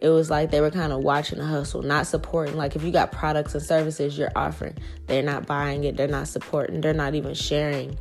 it 0.00 0.08
was 0.08 0.30
like 0.30 0.50
they 0.50 0.60
were 0.60 0.70
kind 0.70 0.92
of 0.92 1.00
watching 1.00 1.38
the 1.38 1.46
hustle, 1.46 1.82
not 1.82 2.06
supporting. 2.06 2.56
Like 2.56 2.76
if 2.76 2.82
you 2.82 2.90
got 2.90 3.12
products 3.12 3.54
and 3.54 3.62
services 3.62 4.18
you're 4.18 4.32
offering, 4.36 4.76
they're 5.06 5.22
not 5.22 5.46
buying 5.46 5.84
it, 5.84 5.96
they're 5.96 6.08
not 6.08 6.28
supporting, 6.28 6.80
they're 6.80 6.92
not 6.92 7.14
even 7.14 7.34
sharing 7.34 7.98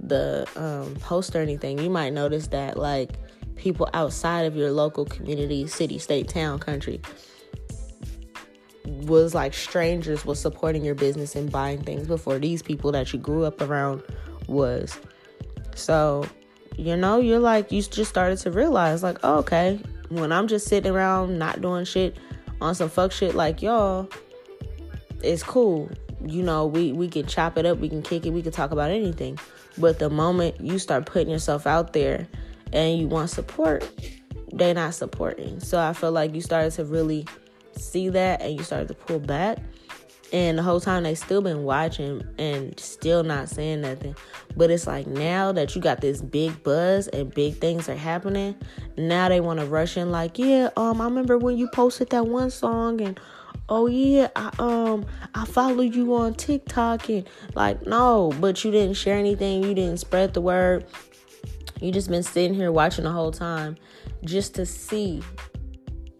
the 0.00 0.46
um, 0.56 0.94
post 0.96 1.34
or 1.36 1.40
anything. 1.40 1.78
You 1.78 1.90
might 1.90 2.12
notice 2.12 2.48
that 2.48 2.76
like 2.76 3.12
people 3.56 3.88
outside 3.94 4.42
of 4.42 4.56
your 4.56 4.70
local 4.70 5.04
community, 5.04 5.66
city, 5.66 5.98
state, 5.98 6.28
town, 6.28 6.58
country 6.58 7.00
was 8.84 9.34
like 9.34 9.52
strangers 9.52 10.24
was 10.24 10.40
supporting 10.40 10.84
your 10.84 10.94
business 10.94 11.34
and 11.34 11.50
buying 11.50 11.82
things 11.82 12.06
before 12.06 12.38
these 12.38 12.62
people 12.62 12.92
that 12.92 13.12
you 13.12 13.18
grew 13.18 13.44
up 13.44 13.60
around 13.60 14.02
was. 14.46 14.98
So, 15.74 16.24
you 16.76 16.96
know, 16.96 17.20
you're 17.20 17.40
like 17.40 17.72
you 17.72 17.82
just 17.82 18.10
started 18.10 18.38
to 18.38 18.50
realize 18.50 19.02
like, 19.02 19.18
oh, 19.22 19.38
okay, 19.38 19.80
when 20.08 20.32
I'm 20.32 20.46
just 20.48 20.66
sitting 20.66 20.92
around 20.92 21.38
not 21.38 21.60
doing 21.60 21.84
shit 21.84 22.16
on 22.60 22.74
some 22.74 22.88
fuck 22.88 23.12
shit 23.12 23.34
like 23.34 23.62
y'all, 23.62 24.08
it's 25.22 25.42
cool. 25.42 25.90
You 26.24 26.42
know, 26.42 26.66
we 26.66 26.92
we 26.92 27.08
can 27.08 27.26
chop 27.26 27.58
it 27.58 27.66
up, 27.66 27.78
we 27.78 27.88
can 27.88 28.02
kick 28.02 28.26
it, 28.26 28.30
we 28.30 28.42
can 28.42 28.52
talk 28.52 28.70
about 28.70 28.90
anything. 28.90 29.38
But 29.78 29.98
the 29.98 30.08
moment 30.08 30.60
you 30.60 30.78
start 30.78 31.06
putting 31.06 31.30
yourself 31.30 31.66
out 31.66 31.92
there 31.92 32.26
and 32.72 32.98
you 32.98 33.08
want 33.08 33.30
support, 33.30 33.88
they're 34.52 34.74
not 34.74 34.94
supporting. 34.94 35.60
So 35.60 35.78
I 35.78 35.92
feel 35.92 36.12
like 36.12 36.34
you 36.34 36.40
started 36.40 36.72
to 36.72 36.84
really 36.84 37.26
see 37.76 38.08
that 38.08 38.40
and 38.40 38.56
you 38.56 38.64
started 38.64 38.88
to 38.88 38.94
pull 38.94 39.18
back. 39.18 39.58
And 40.32 40.58
the 40.58 40.62
whole 40.62 40.80
time 40.80 41.04
they 41.04 41.14
still 41.14 41.40
been 41.40 41.62
watching 41.62 42.22
and 42.38 42.78
still 42.80 43.22
not 43.22 43.48
saying 43.48 43.82
nothing. 43.82 44.16
But 44.56 44.70
it's 44.70 44.86
like 44.86 45.06
now 45.06 45.52
that 45.52 45.74
you 45.76 45.80
got 45.80 46.00
this 46.00 46.20
big 46.20 46.62
buzz 46.62 47.08
and 47.08 47.32
big 47.32 47.58
things 47.58 47.88
are 47.88 47.94
happening, 47.96 48.56
now 48.96 49.28
they 49.28 49.40
want 49.40 49.60
to 49.60 49.66
rush 49.66 49.96
in 49.96 50.10
like, 50.10 50.38
yeah, 50.38 50.70
um, 50.76 51.00
I 51.00 51.04
remember 51.04 51.38
when 51.38 51.56
you 51.56 51.68
posted 51.68 52.10
that 52.10 52.26
one 52.26 52.50
song 52.50 53.00
and 53.00 53.20
oh 53.68 53.86
yeah, 53.86 54.28
I 54.36 54.50
um 54.58 55.06
I 55.34 55.44
followed 55.44 55.94
you 55.94 56.14
on 56.14 56.34
TikTok 56.34 57.08
and 57.08 57.28
like 57.54 57.86
no, 57.86 58.32
but 58.40 58.64
you 58.64 58.70
didn't 58.70 58.96
share 58.96 59.18
anything, 59.18 59.62
you 59.62 59.74
didn't 59.74 59.98
spread 59.98 60.34
the 60.34 60.40
word. 60.40 60.86
You 61.80 61.92
just 61.92 62.08
been 62.08 62.22
sitting 62.22 62.54
here 62.54 62.72
watching 62.72 63.04
the 63.04 63.10
whole 63.12 63.32
time 63.32 63.76
just 64.24 64.54
to 64.54 64.64
see 64.64 65.22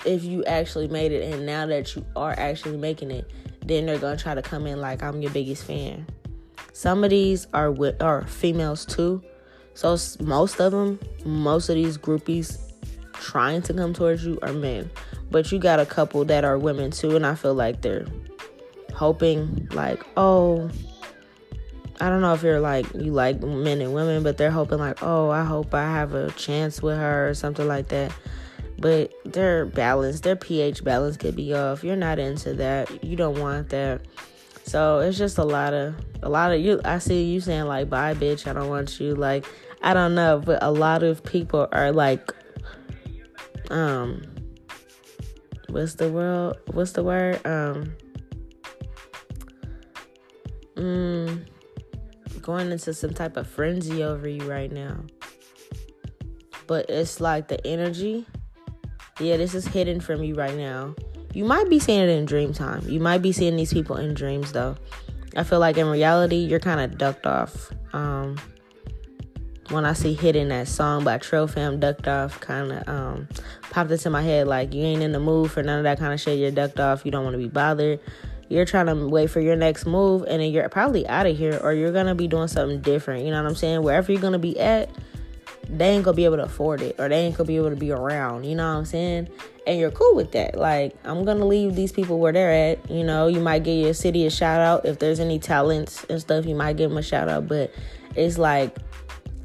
if 0.05 0.23
you 0.23 0.45
actually 0.45 0.87
made 0.89 1.13
it 1.13 1.33
and 1.33 1.47
now 1.47 1.67
that 1.67 1.97
you 1.97 2.05
are 2.15 2.35
actually 2.39 2.77
making 2.77 3.11
it 3.11 3.31
then 3.67 3.87
they're 3.87 3.99
gonna 3.99 4.17
try 4.17 4.35
to 4.35 4.43
come 4.43 4.67
in 4.67 4.81
like 4.81 5.03
I'm 5.03 5.21
your 5.21 5.31
biggest 5.31 5.65
fan. 5.65 6.07
Some 6.73 7.05
of 7.05 7.11
these 7.11 7.47
are 7.53 7.71
with 7.71 8.01
are 8.03 8.27
females 8.27 8.85
too, 8.85 9.23
so 9.75 9.97
most 10.21 10.61
of 10.61 10.73
them, 10.73 10.99
most 11.25 11.69
of 11.69 11.75
these 11.75 11.99
groupies 11.99 12.59
trying 13.13 13.63
to 13.63 13.75
come 13.75 13.93
towards 13.93 14.25
you 14.25 14.39
are 14.43 14.53
men, 14.53 14.91
but 15.31 15.51
you 15.51 15.59
got 15.59 15.81
a 15.81 15.87
couple 15.87 16.25
that 16.27 16.45
are 16.45 16.59
women 16.59 16.91
too, 16.91 17.17
and 17.17 17.27
I 17.27 17.35
feel 17.35 17.55
like 17.55 17.83
they're 17.83 18.07
hoping 18.95 19.69
like, 19.73 20.03
oh, 20.17 20.71
I 22.01 22.09
don't 22.09 22.21
know 22.21 22.35
if 22.35 22.43
you're 22.43 22.61
like 22.61 22.87
you 22.95 23.13
like 23.13 23.43
men 23.43 23.81
and 23.81 23.95
women, 23.95 24.23
but 24.23 24.37
they're 24.37 24.51
hoping 24.51 24.79
like, 24.79 25.03
oh, 25.03 25.31
I 25.31 25.45
hope 25.45 25.75
I 25.75 25.83
have 25.83 26.15
a 26.15 26.31
chance 26.33 26.83
with 26.83 26.97
her 26.99 27.31
or 27.31 27.35
something 27.35 27.67
like 27.67 27.89
that 27.89 28.13
but 28.79 29.13
their 29.25 29.67
balance, 29.67 30.21
their 30.21 30.37
pH 30.37 30.85
balance 30.85 31.17
could 31.17 31.37
be 31.37 31.55
off. 31.55 31.83
You're 31.83 31.97
not 31.97 32.19
into 32.19 32.55
that. 32.55 33.05
You 33.05 33.17
don't 33.17 33.39
want 33.39 33.71
that. 33.71 34.03
So 34.65 34.99
it's 34.99 35.17
just 35.17 35.39
a 35.39 35.45
lot 35.45 35.73
of 35.73 35.95
a 36.23 36.29
lot 36.29 36.53
of 36.53 36.61
you. 36.61 36.81
I 36.85 36.99
see 36.99 37.25
you 37.25 37.41
saying 37.41 37.65
like, 37.65 37.89
"Bye, 37.89 38.15
bitch. 38.15 38.49
I 38.49 38.53
don't 38.53 38.69
want 38.69 38.99
you." 39.01 39.15
Like, 39.15 39.47
I 39.83 39.95
don't 39.95 40.15
know, 40.15 40.43
but 40.45 40.63
a 40.63 40.71
lot 40.71 41.03
of 41.03 41.23
people 41.23 41.69
are 41.73 41.93
like, 41.93 42.33
um, 43.71 44.23
what's 45.69 45.95
the 45.95 46.11
word? 46.11 46.57
What's 46.73 46.93
the 46.93 47.05
word? 47.05 47.47
Um, 47.47 47.95
mm, 50.75 51.47
going 52.43 52.73
into 52.73 52.93
some 52.93 53.15
type 53.15 53.37
of 53.37 53.47
frenzy 53.47 54.03
over 54.03 54.29
you 54.29 54.51
right 54.51 54.73
now. 54.73 55.05
But 56.67 56.91
it's 56.91 57.21
like 57.21 57.47
the 57.47 57.65
energy 57.65 58.27
yeah, 59.21 59.37
this 59.37 59.55
is 59.55 59.67
hidden 59.67 60.01
from 60.01 60.23
you 60.23 60.35
right 60.35 60.57
now. 60.57 60.95
You 61.33 61.45
might 61.45 61.69
be 61.69 61.79
seeing 61.79 62.01
it 62.01 62.09
in 62.09 62.25
dream 62.25 62.53
time. 62.53 62.89
You 62.89 63.01
might 63.01 63.23
be 63.23 63.33
seeing 63.33 63.57
these 63.57 63.73
people 63.73 63.97
in 63.97 64.15
dreams 64.15 64.53
though. 64.53 64.77
I 65.37 65.43
feel 65.43 65.59
like 65.59 65.77
in 65.77 65.87
reality, 65.87 66.37
you're 66.37 66.61
kind 66.61 66.81
of 66.81 66.97
ducked 66.97 67.27
off. 67.27 67.71
Um, 67.93 68.39
when 69.71 69.85
I 69.85 69.93
see 69.93 70.15
hidden 70.15 70.49
that 70.49 70.69
song 70.69 71.05
by 71.05 71.19
Trail 71.19 71.47
Fam, 71.47 71.81
ducked 71.81 72.09
off, 72.09 72.41
kind 72.41 72.73
of 72.73 72.89
um, 72.89 73.29
popped 73.71 73.91
into 73.91 74.11
my 74.11 74.23
head 74.23 74.47
like 74.47 74.73
you 74.73 74.83
ain't 74.83 75.03
in 75.03 75.13
the 75.13 75.21
mood 75.21 75.51
for 75.51 75.63
none 75.63 75.79
of 75.79 75.85
that 75.85 75.99
kind 75.99 76.15
of 76.15 76.21
shit. 76.21 76.39
You're 76.39 76.51
ducked 76.51 76.81
off. 76.81 77.05
You 77.05 77.11
don't 77.11 77.25
want 77.25 77.35
to 77.35 77.39
be 77.39 77.49
bothered. 77.49 78.01
You're 78.49 78.65
trying 78.65 78.87
to 78.87 79.09
wait 79.09 79.29
for 79.29 79.41
your 79.41 79.57
next 79.57 79.87
move, 79.87 80.23
and 80.23 80.41
then 80.41 80.53
you're 80.53 80.69
probably 80.69 81.07
out 81.09 81.27
of 81.27 81.37
here, 81.37 81.59
or 81.63 81.73
you're 81.73 81.91
gonna 81.91 82.15
be 82.15 82.29
doing 82.29 82.47
something 82.47 82.81
different. 82.81 83.25
You 83.25 83.33
know 83.33 83.43
what 83.43 83.49
I'm 83.49 83.57
saying? 83.57 83.83
Wherever 83.83 84.13
you're 84.13 84.21
gonna 84.21 84.39
be 84.39 84.59
at, 84.61 84.89
they 85.69 85.91
ain't 85.91 86.05
gonna 86.05 86.17
be 86.17 86.25
able 86.25 86.37
to 86.37 86.45
afford 86.45 86.81
it 86.81 86.97
or 86.99 87.09
they 87.09 87.17
ain't 87.17 87.37
gonna 87.37 87.47
be 87.47 87.57
able 87.57 87.71
to 87.71 87.77
be 87.77 87.91
around, 87.91 88.45
you 88.45 88.55
know 88.55 88.73
what 88.73 88.79
I'm 88.79 88.85
saying? 88.85 89.29
And 89.67 89.79
you're 89.79 89.91
cool 89.91 90.15
with 90.15 90.33
that. 90.33 90.57
Like, 90.57 90.97
I'm 91.05 91.25
gonna 91.25 91.45
leave 91.45 91.75
these 91.75 91.93
people 91.93 92.19
where 92.19 92.33
they're 92.33 92.73
at. 92.73 92.91
You 92.91 93.03
know, 93.03 93.27
you 93.27 93.41
might 93.41 93.65
give 93.65 93.85
your 93.85 93.95
city 93.95 94.27
a 94.27 94.31
shout 94.31 94.61
out 94.61 94.87
if 94.87 94.99
there's 94.99 95.19
any 95.19 95.39
talents 95.39 96.05
and 96.09 96.21
stuff, 96.21 96.47
you 96.47 96.55
might 96.55 96.77
give 96.77 96.91
them 96.91 96.99
a 96.99 97.03
shout 97.03 97.29
out. 97.29 97.49
But 97.49 97.73
it's 98.15 98.39
like, 98.39 98.77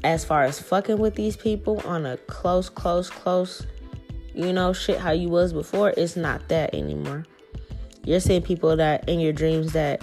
as 0.04 0.24
far 0.24 0.44
as 0.44 0.60
fucking 0.60 0.98
with 0.98 1.14
these 1.14 1.36
people 1.36 1.80
on 1.84 2.06
a 2.06 2.16
close, 2.16 2.68
close, 2.68 3.08
close, 3.08 3.66
you 4.34 4.52
know, 4.52 4.72
shit 4.72 4.98
how 4.98 5.10
you 5.10 5.28
was 5.28 5.52
before, 5.52 5.92
it's 5.96 6.16
not 6.16 6.48
that 6.48 6.74
anymore. 6.74 7.24
You're 8.04 8.20
seeing 8.20 8.42
people 8.42 8.76
that 8.76 9.08
in 9.08 9.20
your 9.20 9.32
dreams 9.32 9.72
that 9.72 10.02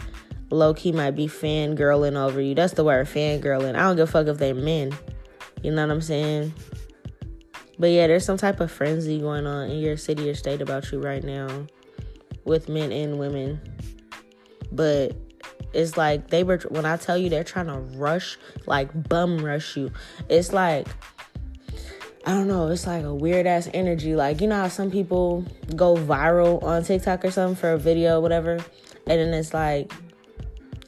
low 0.51 0.73
key 0.73 0.91
might 0.91 1.11
be 1.11 1.27
fangirling 1.27 2.15
over 2.15 2.39
you. 2.39 2.55
That's 2.55 2.73
the 2.73 2.83
word 2.83 3.07
fangirling. 3.07 3.75
I 3.75 3.79
don't 3.79 3.97
give 3.97 4.09
a 4.09 4.11
fuck 4.11 4.27
if 4.27 4.37
they're 4.37 4.53
men. 4.53 4.93
You 5.61 5.71
know 5.71 5.85
what 5.85 5.91
I'm 5.91 6.01
saying? 6.01 6.53
But 7.77 7.91
yeah, 7.91 8.07
there's 8.07 8.25
some 8.25 8.37
type 8.37 8.59
of 8.59 8.71
frenzy 8.71 9.19
going 9.19 9.47
on 9.47 9.69
in 9.69 9.79
your 9.79 9.97
city 9.97 10.29
or 10.29 10.35
state 10.35 10.61
about 10.61 10.91
you 10.91 10.99
right 10.99 11.23
now 11.23 11.47
with 12.43 12.67
men 12.67 12.91
and 12.91 13.19
women. 13.19 13.59
But 14.71 15.15
it's 15.73 15.95
like 15.97 16.29
they 16.29 16.43
were 16.43 16.57
when 16.69 16.85
I 16.85 16.97
tell 16.97 17.17
you 17.17 17.29
they're 17.29 17.43
trying 17.43 17.67
to 17.67 17.79
rush, 17.97 18.37
like 18.65 19.07
bum 19.07 19.43
rush 19.43 19.77
you. 19.77 19.91
It's 20.27 20.51
like 20.51 20.87
I 22.25 22.33
don't 22.33 22.47
know, 22.47 22.67
it's 22.67 22.85
like 22.85 23.05
a 23.05 23.15
weird 23.15 23.47
ass 23.47 23.69
energy. 23.73 24.15
Like, 24.15 24.41
you 24.41 24.47
know 24.47 24.57
how 24.57 24.67
some 24.67 24.91
people 24.91 25.45
go 25.75 25.95
viral 25.95 26.61
on 26.61 26.83
TikTok 26.83 27.23
or 27.23 27.31
something 27.31 27.55
for 27.55 27.71
a 27.71 27.77
video, 27.77 28.19
whatever, 28.19 28.53
and 28.55 28.63
then 29.07 29.33
it's 29.33 29.53
like 29.53 29.91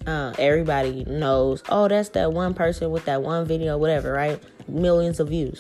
uh, 0.06 0.34
everybody 0.38 1.06
knows, 1.06 1.64
oh, 1.70 1.88
that's 1.88 2.10
that 2.10 2.34
one 2.34 2.54
person 2.54 2.92
with 2.92 3.06
that 3.06 3.22
one 3.22 3.46
video, 3.46 3.78
whatever, 3.78 4.12
right? 4.12 4.42
Millions 4.72 5.20
of 5.20 5.30
views. 5.30 5.60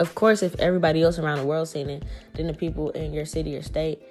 Of 0.00 0.14
course, 0.14 0.42
if 0.42 0.58
everybody 0.58 1.02
else 1.02 1.18
around 1.18 1.38
the 1.38 1.46
world 1.46 1.68
seeing 1.68 1.88
it, 1.88 2.04
then 2.34 2.48
the 2.48 2.54
people 2.54 2.90
in 2.90 3.12
your 3.12 3.26
city 3.26 3.56
or 3.56 3.62
state, 3.62 4.02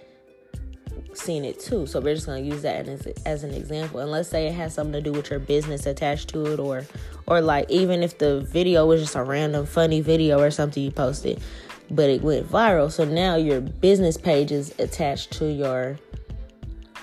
seen 1.13 1.45
it 1.45 1.59
too. 1.59 1.85
So 1.85 1.99
we're 1.99 2.15
just 2.15 2.25
gonna 2.25 2.39
use 2.39 2.61
that 2.61 2.87
as, 2.87 3.05
as 3.25 3.43
an 3.43 3.53
example. 3.53 3.99
And 3.99 4.11
let's 4.11 4.29
say 4.29 4.47
it 4.47 4.53
has 4.53 4.73
something 4.73 4.93
to 4.93 5.01
do 5.01 5.11
with 5.11 5.29
your 5.29 5.39
business 5.39 5.85
attached 5.85 6.29
to 6.29 6.45
it, 6.53 6.59
or 6.59 6.85
or 7.27 7.41
like 7.41 7.69
even 7.69 8.03
if 8.03 8.17
the 8.17 8.41
video 8.41 8.85
was 8.85 9.01
just 9.01 9.15
a 9.15 9.23
random 9.23 9.65
funny 9.65 10.01
video 10.01 10.39
or 10.39 10.51
something 10.51 10.81
you 10.81 10.91
posted, 10.91 11.41
but 11.91 12.09
it 12.09 12.21
went 12.21 12.49
viral. 12.49 12.91
So 12.91 13.05
now 13.05 13.35
your 13.35 13.61
business 13.61 14.17
page 14.17 14.51
is 14.51 14.73
attached 14.79 15.31
to 15.33 15.51
your 15.51 15.97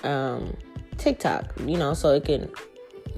um, 0.03 0.55
TikTok. 0.97 1.53
You 1.65 1.77
know, 1.77 1.93
so 1.93 2.09
it 2.15 2.25
can 2.25 2.51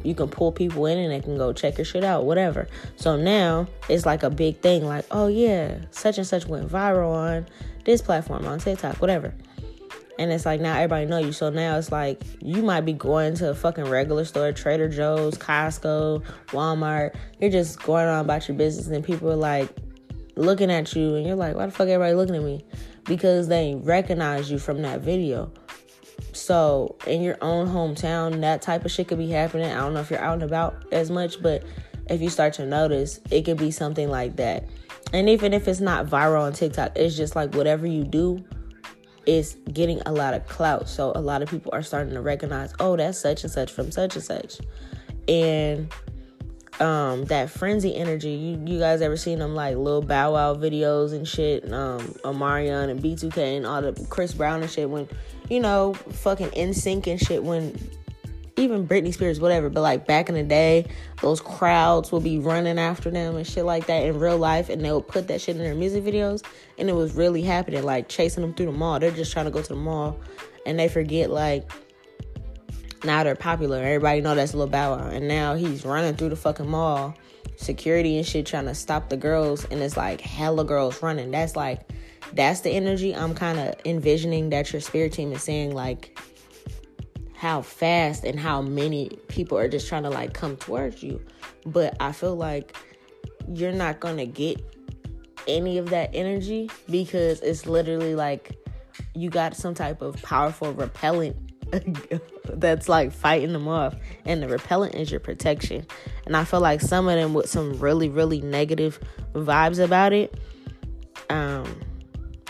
you 0.03 0.15
can 0.15 0.27
pull 0.27 0.51
people 0.51 0.85
in 0.85 0.97
and 0.97 1.11
they 1.11 1.19
can 1.19 1.37
go 1.37 1.53
check 1.53 1.77
your 1.77 1.85
shit 1.85 2.03
out, 2.03 2.25
whatever. 2.25 2.67
So 2.95 3.15
now 3.15 3.67
it's 3.89 4.05
like 4.05 4.23
a 4.23 4.29
big 4.29 4.59
thing, 4.59 4.85
like, 4.85 5.05
oh 5.11 5.27
yeah, 5.27 5.77
such 5.91 6.17
and 6.17 6.27
such 6.27 6.45
went 6.45 6.69
viral 6.69 7.13
on 7.13 7.47
this 7.85 8.01
platform, 8.01 8.45
on 8.45 8.59
TikTok, 8.59 8.97
whatever. 8.97 9.33
And 10.19 10.31
it's 10.31 10.45
like 10.45 10.61
now 10.61 10.75
everybody 10.75 11.05
know 11.05 11.17
you. 11.17 11.31
So 11.31 11.49
now 11.49 11.77
it's 11.77 11.91
like 11.91 12.21
you 12.39 12.61
might 12.61 12.81
be 12.81 12.93
going 12.93 13.33
to 13.35 13.49
a 13.49 13.55
fucking 13.55 13.85
regular 13.85 14.25
store, 14.25 14.51
Trader 14.51 14.87
Joe's, 14.87 15.37
Costco, 15.37 16.23
Walmart. 16.47 17.15
You're 17.39 17.49
just 17.49 17.81
going 17.81 18.07
on 18.07 18.23
about 18.25 18.47
your 18.47 18.55
business 18.55 18.87
and 18.87 19.03
people 19.03 19.31
are 19.31 19.35
like 19.35 19.69
looking 20.35 20.71
at 20.71 20.95
you 20.95 21.15
and 21.15 21.25
you're 21.25 21.35
like, 21.35 21.55
why 21.55 21.65
the 21.65 21.71
fuck 21.71 21.87
everybody 21.87 22.13
looking 22.13 22.35
at 22.35 22.43
me? 22.43 22.63
Because 23.05 23.47
they 23.47 23.75
recognize 23.75 24.51
you 24.51 24.59
from 24.59 24.81
that 24.83 25.01
video. 25.01 25.51
So 26.33 26.95
in 27.07 27.21
your 27.21 27.37
own 27.41 27.67
hometown, 27.67 28.41
that 28.41 28.61
type 28.61 28.85
of 28.85 28.91
shit 28.91 29.07
could 29.07 29.17
be 29.17 29.29
happening. 29.29 29.71
I 29.71 29.77
don't 29.77 29.93
know 29.93 30.01
if 30.01 30.09
you're 30.09 30.19
out 30.19 30.33
and 30.33 30.43
about 30.43 30.85
as 30.91 31.09
much, 31.09 31.41
but 31.41 31.63
if 32.09 32.21
you 32.21 32.29
start 32.29 32.53
to 32.55 32.65
notice, 32.65 33.19
it 33.31 33.43
could 33.43 33.57
be 33.57 33.71
something 33.71 34.09
like 34.09 34.35
that. 34.37 34.67
And 35.13 35.29
even 35.29 35.53
if 35.53 35.67
it's 35.67 35.79
not 35.79 36.07
viral 36.07 36.41
on 36.41 36.53
TikTok, 36.53 36.97
it's 36.97 37.15
just 37.15 37.35
like 37.35 37.53
whatever 37.53 37.85
you 37.85 38.03
do 38.03 38.43
is 39.25 39.55
getting 39.71 40.01
a 40.05 40.11
lot 40.11 40.33
of 40.33 40.45
clout. 40.47 40.89
So 40.89 41.11
a 41.15 41.21
lot 41.21 41.41
of 41.41 41.49
people 41.49 41.71
are 41.73 41.83
starting 41.83 42.13
to 42.13 42.21
recognize, 42.21 42.73
oh, 42.79 42.97
that's 42.97 43.17
such 43.17 43.43
and 43.43 43.51
such 43.51 43.71
from 43.71 43.91
such 43.91 44.15
and 44.15 44.23
such. 44.23 44.59
And 45.27 45.93
um 46.79 47.25
that 47.25 47.49
frenzy 47.49 47.95
energy. 47.95 48.31
You 48.31 48.61
you 48.65 48.79
guys 48.79 49.01
ever 49.01 49.17
seen 49.17 49.39
them 49.39 49.55
like 49.55 49.77
little 49.77 50.01
Bow 50.01 50.33
Wow 50.33 50.55
videos 50.55 51.13
and 51.13 51.27
shit? 51.27 51.63
and, 51.63 51.73
Um, 51.73 51.99
Omarion 52.23 52.89
and 52.89 53.01
B2K 53.01 53.57
and 53.57 53.65
all 53.65 53.81
the 53.81 53.93
Chris 54.09 54.33
Brown 54.33 54.61
and 54.61 54.69
shit 54.69 54.89
when 54.89 55.07
you 55.49 55.59
know 55.59 55.93
fucking 55.93 56.49
NSYNC 56.49 57.07
and 57.07 57.19
shit 57.19 57.43
when 57.43 57.77
even 58.55 58.87
Britney 58.87 59.13
Spears, 59.13 59.39
whatever. 59.39 59.69
But 59.69 59.81
like 59.81 60.05
back 60.05 60.29
in 60.29 60.35
the 60.35 60.43
day, 60.43 60.85
those 61.21 61.41
crowds 61.41 62.11
will 62.11 62.19
be 62.19 62.39
running 62.39 62.79
after 62.79 63.09
them 63.09 63.35
and 63.35 63.45
shit 63.45 63.65
like 63.65 63.87
that 63.87 64.05
in 64.05 64.19
real 64.19 64.37
life, 64.37 64.69
and 64.69 64.83
they'll 64.83 65.01
put 65.01 65.27
that 65.27 65.41
shit 65.41 65.55
in 65.55 65.63
their 65.63 65.75
music 65.75 66.03
videos, 66.03 66.43
and 66.77 66.89
it 66.89 66.93
was 66.93 67.13
really 67.15 67.41
happening, 67.41 67.83
like 67.83 68.09
chasing 68.09 68.41
them 68.41 68.53
through 68.53 68.67
the 68.67 68.71
mall. 68.71 68.99
They're 68.99 69.11
just 69.11 69.31
trying 69.31 69.45
to 69.45 69.51
go 69.51 69.61
to 69.61 69.69
the 69.69 69.75
mall, 69.75 70.19
and 70.65 70.77
they 70.79 70.87
forget 70.87 71.29
like 71.29 71.69
now 73.03 73.23
they're 73.23 73.35
popular. 73.35 73.77
Everybody 73.77 74.21
know 74.21 74.35
that's 74.35 74.53
Lil 74.53 74.67
Bow 74.67 74.95
Wow, 74.95 75.07
and 75.07 75.27
now 75.27 75.55
he's 75.55 75.85
running 75.85 76.15
through 76.15 76.29
the 76.29 76.35
fucking 76.35 76.69
mall, 76.69 77.15
security 77.57 78.17
and 78.17 78.25
shit 78.25 78.45
trying 78.45 78.65
to 78.65 78.75
stop 78.75 79.09
the 79.09 79.17
girls, 79.17 79.65
and 79.65 79.81
it's 79.81 79.97
like 79.97 80.21
hella 80.21 80.63
girls 80.63 81.01
running. 81.01 81.31
That's 81.31 81.55
like, 81.55 81.81
that's 82.33 82.61
the 82.61 82.71
energy 82.71 83.15
I'm 83.15 83.35
kind 83.35 83.59
of 83.59 83.75
envisioning 83.85 84.49
that 84.51 84.71
your 84.71 84.81
spirit 84.81 85.13
team 85.13 85.31
is 85.33 85.43
saying 85.43 85.73
like 85.73 86.17
how 87.35 87.61
fast 87.61 88.23
and 88.23 88.39
how 88.39 88.61
many 88.61 89.09
people 89.27 89.57
are 89.57 89.67
just 89.67 89.87
trying 89.87 90.03
to 90.03 90.09
like 90.09 90.33
come 90.33 90.55
towards 90.55 91.03
you. 91.03 91.21
But 91.65 91.97
I 91.99 92.13
feel 92.13 92.35
like 92.35 92.75
you're 93.49 93.73
not 93.73 93.99
gonna 93.99 94.25
get 94.25 94.63
any 95.47 95.77
of 95.77 95.89
that 95.89 96.11
energy 96.13 96.69
because 96.89 97.41
it's 97.41 97.65
literally 97.65 98.15
like 98.15 98.57
you 99.13 99.29
got 99.29 99.55
some 99.55 99.73
type 99.73 100.01
of 100.01 100.21
powerful 100.21 100.71
repellent 100.73 101.35
that's 102.53 102.89
like 102.89 103.11
fighting 103.11 103.53
them 103.53 103.67
off. 103.67 103.95
And 104.25 104.41
the 104.41 104.47
repellent 104.47 104.95
is 104.95 105.11
your 105.11 105.19
protection. 105.19 105.85
And 106.25 106.37
i 106.37 106.43
feel 106.43 106.59
like 106.59 106.81
some 106.81 107.07
of 107.07 107.15
them 107.15 107.33
with 107.33 107.49
some 107.49 107.79
really 107.79 108.09
really 108.09 108.41
negative 108.41 108.99
vibes 109.33 109.83
about 109.83 110.13
it 110.13 110.33
um 111.29 111.81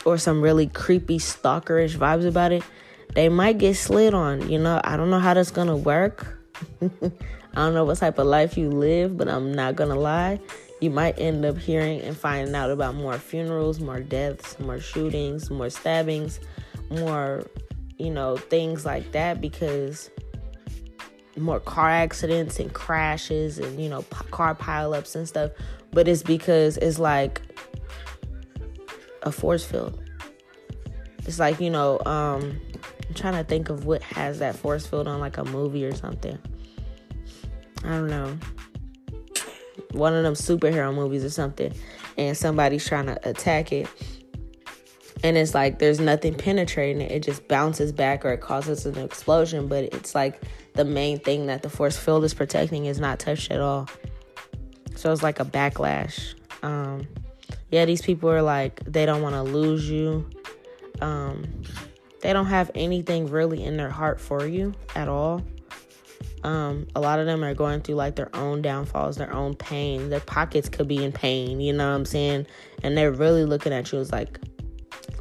or 0.06 0.18
some 0.18 0.42
really 0.42 0.68
creepy 0.68 1.18
stalkerish 1.18 1.96
vibes 1.96 2.28
about 2.28 2.52
it 2.52 2.64
they 3.16 3.30
might 3.30 3.58
get 3.58 3.76
slid 3.76 4.14
on 4.14 4.50
you 4.50 4.60
know? 4.60 4.82
I 4.84 4.98
don't 4.98 5.10
know 5.10 5.20
how 5.20 5.34
that's 5.34 5.52
gonna 5.52 5.78
work. 5.78 6.40
I 6.82 7.10
don't 7.56 7.74
know 7.74 7.86
what 7.86 7.98
type 7.98 8.18
of 8.18 8.28
life 8.28 8.58
you 8.58 8.70
live 8.70 9.18
but 9.18 9.28
i'm 9.28 9.54
not 9.54 9.76
gonna 9.76 9.96
lie. 9.96 10.40
You 10.82 10.90
might 10.90 11.18
end 11.18 11.46
up 11.46 11.58
hearing 11.58 12.02
and 12.02 12.16
finding 12.16 12.54
out 12.56 12.70
about 12.70 12.96
more 12.96 13.18
funerals 13.18 13.80
more 13.80 14.02
deaths 14.02 14.60
more 14.60 14.80
shootings 14.80 15.50
more 15.50 15.70
stabbings 15.70 16.40
more 16.90 17.46
you 17.98 18.10
know, 18.10 18.38
things 18.38 18.86
like 18.86 19.12
that 19.12 19.42
because 19.42 20.10
more 21.38 21.60
car 21.60 21.90
accidents 21.90 22.60
and 22.60 22.74
crashes 22.74 23.58
and, 23.60 23.82
you 23.82 23.90
know, 23.90 24.02
p- 24.04 24.26
car 24.32 24.56
pileups 24.56 25.16
and 25.16 25.28
stuff. 25.28 25.52
But 25.92 26.08
it's 26.08 26.24
because 26.24 26.78
it's 26.78 27.00
like 27.00 27.42
a 29.24 29.32
force 29.32 29.64
field. 29.66 30.00
It's 31.26 31.40
like, 31.40 31.60
you 31.60 31.70
know, 31.70 32.00
um, 32.06 32.60
I'm 33.08 33.14
trying 33.16 33.36
to 33.36 33.44
think 33.44 33.70
of 33.70 33.86
what 33.86 34.02
has 34.04 34.40
that 34.40 34.56
force 34.56 34.86
field 34.86 35.08
on 35.08 35.20
like 35.20 35.38
a 35.38 35.46
movie 35.46 35.86
or 35.86 35.96
something. 35.96 36.38
I 37.84 37.90
don't 37.90 38.08
know. 38.08 38.38
One 39.92 40.14
of 40.14 40.24
them 40.24 40.34
superhero 40.34 40.94
movies 40.94 41.24
or 41.24 41.30
something. 41.30 41.74
And 42.18 42.38
somebody's 42.38 42.86
trying 42.88 43.08
to 43.08 43.30
attack 43.30 43.72
it 43.72 43.88
and 45.24 45.38
it's 45.38 45.54
like 45.54 45.80
there's 45.80 46.02
nothing 46.02 46.36
penetrating 46.36 47.02
it. 47.02 47.12
It 47.12 47.24
just 47.24 47.48
bounces 47.48 47.94
back 47.94 48.26
or 48.26 48.34
it 48.34 48.42
causes 48.42 48.86
an 48.86 48.98
explosion. 48.98 49.68
But 49.68 49.86
it's 49.86 50.14
like 50.14 50.42
the 50.74 50.84
main 50.84 51.20
thing 51.20 51.48
that 51.48 51.64
the 51.64 51.70
force 51.70 51.98
field 51.98 52.26
is 52.26 52.34
protecting 52.34 52.86
is 52.86 53.00
not 53.00 53.20
touched 53.20 53.50
at 53.50 53.62
all. 53.62 53.88
So 54.96 55.12
it's 55.12 55.24
like 55.24 55.40
a 55.40 55.46
backlash. 55.46 56.36
Um, 56.62 57.08
yeah, 57.72 57.86
these 57.86 58.02
people 58.02 58.30
are 58.30 58.42
like 58.42 58.84
they 58.86 59.06
don't 59.06 59.22
want 59.22 59.36
to 59.36 59.44
lose 59.44 59.90
you. 59.90 60.30
Um, 61.02 61.46
they 62.22 62.34
don't 62.34 62.46
have 62.46 62.70
anything 62.76 63.28
really 63.28 63.64
in 63.64 63.78
their 63.78 63.90
heart 63.90 64.20
for 64.20 64.46
you 64.46 64.74
at 64.96 65.08
all. 65.08 65.42
Um, 66.44 66.88
a 66.96 67.00
lot 67.00 67.20
of 67.20 67.26
them 67.26 67.44
are 67.44 67.54
going 67.54 67.82
through 67.82 67.96
like 67.96 68.16
their 68.16 68.34
own 68.36 68.62
downfalls, 68.62 69.16
their 69.16 69.34
own 69.34 69.56
pain. 69.56 70.10
Their 70.10 70.20
pockets 70.20 70.68
could 70.68 70.88
be 70.88 71.04
in 71.04 71.14
pain, 71.14 71.62
you 71.62 71.72
know 71.72 71.90
what 71.90 71.96
I'm 71.96 72.06
saying? 72.06 72.48
And 72.84 72.98
they're 72.98 73.12
really 73.12 73.46
looking 73.46 73.72
at 73.72 73.92
you 73.92 74.00
as 74.00 74.12
like, 74.12 74.40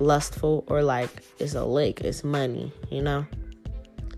lustful 0.02 0.64
or 0.66 0.82
like 0.82 1.10
it's 1.38 1.54
a 1.54 1.64
lick, 1.64 2.00
it's 2.00 2.24
money, 2.24 2.72
you 2.90 3.02
know? 3.02 3.26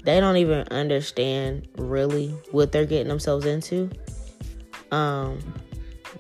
They 0.04 0.20
don't 0.20 0.36
even 0.36 0.68
understand 0.68 1.66
really 1.76 2.28
what 2.50 2.72
they're 2.72 2.84
getting 2.84 3.08
themselves 3.08 3.46
into. 3.46 3.90
Um 4.90 5.38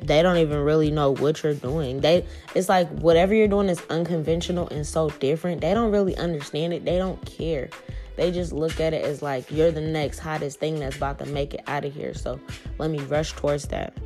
they 0.00 0.22
don't 0.22 0.36
even 0.36 0.58
really 0.58 0.90
know 0.90 1.12
what 1.12 1.42
you're 1.42 1.54
doing. 1.54 2.00
They 2.00 2.26
it's 2.54 2.68
like 2.68 2.88
whatever 2.98 3.34
you're 3.34 3.48
doing 3.48 3.68
is 3.68 3.82
unconventional 3.90 4.68
and 4.68 4.86
so 4.86 5.10
different. 5.10 5.60
They 5.60 5.74
don't 5.74 5.90
really 5.90 6.16
understand 6.16 6.72
it. 6.74 6.84
They 6.84 6.98
don't 6.98 7.24
care. 7.24 7.70
They 8.16 8.30
just 8.30 8.52
look 8.52 8.80
at 8.80 8.92
it 8.94 9.04
as 9.04 9.22
like 9.22 9.50
you're 9.50 9.70
the 9.70 9.80
next 9.80 10.18
hottest 10.18 10.60
thing 10.60 10.78
that's 10.78 10.96
about 10.96 11.18
to 11.18 11.26
make 11.26 11.54
it 11.54 11.62
out 11.66 11.84
of 11.84 11.94
here. 11.94 12.14
So 12.14 12.38
let 12.78 12.90
me 12.90 12.98
rush 13.00 13.32
towards 13.32 13.66
that. 13.68 13.96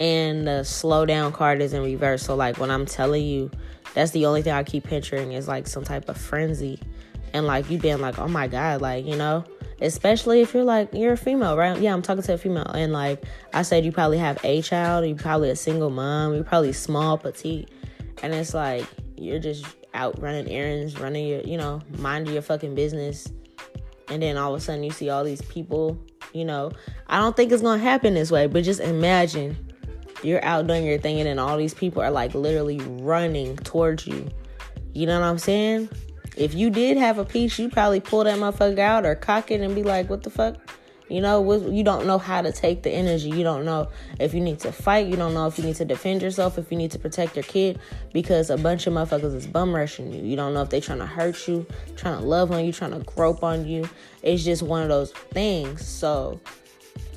And 0.00 0.46
the 0.46 0.64
slow 0.64 1.06
down 1.06 1.32
card 1.32 1.62
is 1.62 1.72
in 1.72 1.82
reverse. 1.82 2.22
So 2.22 2.34
like 2.34 2.58
when 2.58 2.70
I'm 2.70 2.86
telling 2.86 3.24
you 3.24 3.50
that's 3.94 4.10
the 4.10 4.26
only 4.26 4.42
thing 4.42 4.52
I 4.52 4.64
keep 4.64 4.84
picturing 4.84 5.32
is 5.32 5.48
like 5.48 5.66
some 5.66 5.84
type 5.84 6.08
of 6.08 6.18
frenzy. 6.18 6.80
And 7.32 7.46
like 7.46 7.70
you 7.70 7.78
being 7.78 8.00
like, 8.00 8.18
oh 8.18 8.28
my 8.28 8.46
God, 8.46 8.80
like, 8.80 9.06
you 9.06 9.16
know, 9.16 9.44
especially 9.80 10.40
if 10.40 10.54
you're 10.54 10.64
like, 10.64 10.90
you're 10.92 11.14
a 11.14 11.16
female, 11.16 11.56
right? 11.56 11.78
Yeah, 11.78 11.92
I'm 11.92 12.02
talking 12.02 12.22
to 12.22 12.34
a 12.34 12.38
female. 12.38 12.66
And 12.66 12.92
like 12.92 13.24
I 13.52 13.62
said, 13.62 13.84
you 13.84 13.92
probably 13.92 14.18
have 14.18 14.38
a 14.44 14.62
child, 14.62 15.06
you're 15.06 15.16
probably 15.16 15.50
a 15.50 15.56
single 15.56 15.90
mom, 15.90 16.34
you're 16.34 16.44
probably 16.44 16.72
small, 16.72 17.18
petite. 17.18 17.70
And 18.22 18.32
it's 18.34 18.54
like, 18.54 18.86
you're 19.16 19.40
just 19.40 19.64
out 19.94 20.20
running 20.20 20.48
errands, 20.48 20.98
running 20.98 21.26
your, 21.26 21.40
you 21.40 21.56
know, 21.56 21.80
minding 21.98 22.32
your 22.32 22.42
fucking 22.42 22.74
business. 22.74 23.28
And 24.08 24.22
then 24.22 24.36
all 24.36 24.54
of 24.54 24.60
a 24.60 24.64
sudden 24.64 24.84
you 24.84 24.90
see 24.90 25.08
all 25.08 25.24
these 25.24 25.42
people, 25.42 25.98
you 26.32 26.44
know. 26.44 26.72
I 27.08 27.18
don't 27.18 27.36
think 27.36 27.52
it's 27.52 27.62
gonna 27.62 27.82
happen 27.82 28.14
this 28.14 28.30
way, 28.30 28.46
but 28.46 28.64
just 28.64 28.80
imagine 28.80 29.56
you're 30.24 30.44
out 30.44 30.66
doing 30.66 30.86
your 30.86 30.98
thing 30.98 31.18
and 31.20 31.26
then 31.26 31.38
all 31.38 31.56
these 31.56 31.74
people 31.74 32.02
are 32.02 32.10
like 32.10 32.34
literally 32.34 32.78
running 32.80 33.56
towards 33.58 34.06
you. 34.06 34.28
You 34.92 35.06
know 35.06 35.20
what 35.20 35.26
I'm 35.26 35.38
saying? 35.38 35.88
If 36.36 36.54
you 36.54 36.70
did 36.70 36.96
have 36.96 37.18
a 37.18 37.24
piece, 37.24 37.58
you 37.58 37.68
probably 37.68 38.00
pull 38.00 38.24
that 38.24 38.38
motherfucker 38.38 38.78
out 38.78 39.06
or 39.06 39.14
cock 39.14 39.50
it 39.50 39.60
and 39.60 39.74
be 39.74 39.82
like, 39.82 40.10
what 40.10 40.22
the 40.22 40.30
fuck? 40.30 40.56
You 41.08 41.20
know, 41.20 41.68
you 41.70 41.84
don't 41.84 42.06
know 42.06 42.16
how 42.16 42.40
to 42.40 42.50
take 42.50 42.82
the 42.82 42.90
energy. 42.90 43.28
You 43.28 43.44
don't 43.44 43.66
know 43.66 43.88
if 44.18 44.32
you 44.32 44.40
need 44.40 44.58
to 44.60 44.72
fight. 44.72 45.06
You 45.06 45.16
don't 45.16 45.34
know 45.34 45.46
if 45.46 45.58
you 45.58 45.64
need 45.64 45.76
to 45.76 45.84
defend 45.84 46.22
yourself, 46.22 46.56
if 46.56 46.72
you 46.72 46.78
need 46.78 46.92
to 46.92 46.98
protect 46.98 47.36
your 47.36 47.42
kid, 47.42 47.78
because 48.12 48.48
a 48.48 48.56
bunch 48.56 48.86
of 48.86 48.94
motherfuckers 48.94 49.34
is 49.34 49.46
bum 49.46 49.74
rushing 49.74 50.12
you. 50.12 50.22
You 50.22 50.34
don't 50.34 50.54
know 50.54 50.62
if 50.62 50.70
they 50.70 50.80
trying 50.80 51.00
to 51.00 51.06
hurt 51.06 51.46
you, 51.46 51.66
trying 51.96 52.18
to 52.18 52.24
love 52.24 52.50
on 52.52 52.64
you, 52.64 52.72
trying 52.72 52.92
to 52.92 53.00
grope 53.00 53.44
on 53.44 53.66
you. 53.66 53.88
It's 54.22 54.42
just 54.42 54.62
one 54.62 54.82
of 54.82 54.88
those 54.88 55.12
things. 55.12 55.86
So 55.86 56.40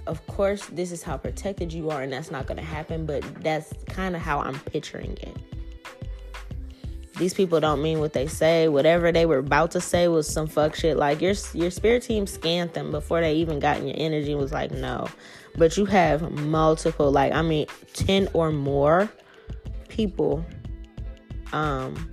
of 0.08 0.26
course, 0.28 0.66
this 0.68 0.92
is 0.92 1.04
how 1.04 1.18
protected 1.18 1.72
you 1.74 1.90
are, 1.92 2.02
and 2.02 2.12
that's 2.12 2.32
not 2.32 2.48
going 2.48 2.58
to 2.58 2.64
happen, 2.64 3.06
but 3.06 3.22
that's 3.44 3.74
kind 3.88 4.16
of 4.16 4.22
how 4.22 4.40
I'm 4.40 4.60
picturing 4.62 5.18
it. 5.22 5.38
these 7.18 7.34
people 7.34 7.60
don't 7.60 7.82
mean 7.82 8.00
what 8.00 8.14
they 8.14 8.28
say. 8.28 8.68
Whatever 8.68 9.12
they 9.12 9.26
were 9.26 9.40
about 9.40 9.72
to 9.72 9.82
say 9.82 10.08
was 10.08 10.28
some 10.28 10.48
fuck 10.48 10.76
shit. 10.76 10.98
Like 10.98 11.22
your 11.22 11.34
your 11.54 11.72
spirit 11.72 12.04
team 12.04 12.28
scanned 12.28 12.74
them 12.74 12.92
before 12.92 13.22
they 13.22 13.36
even 13.36 13.60
got 13.60 13.78
in 13.78 13.88
your 13.88 13.96
energy 13.98 14.32
and 14.32 14.40
was 14.42 14.52
like, 14.52 14.72
no. 14.72 15.08
But 15.58 15.78
you 15.78 15.86
have 15.86 16.32
multiple, 16.32 17.12
like 17.12 17.34
I 17.34 17.42
mean, 17.42 17.68
ten 17.94 18.30
or 18.34 18.52
more 18.52 19.10
people 19.90 20.46
um 21.54 22.10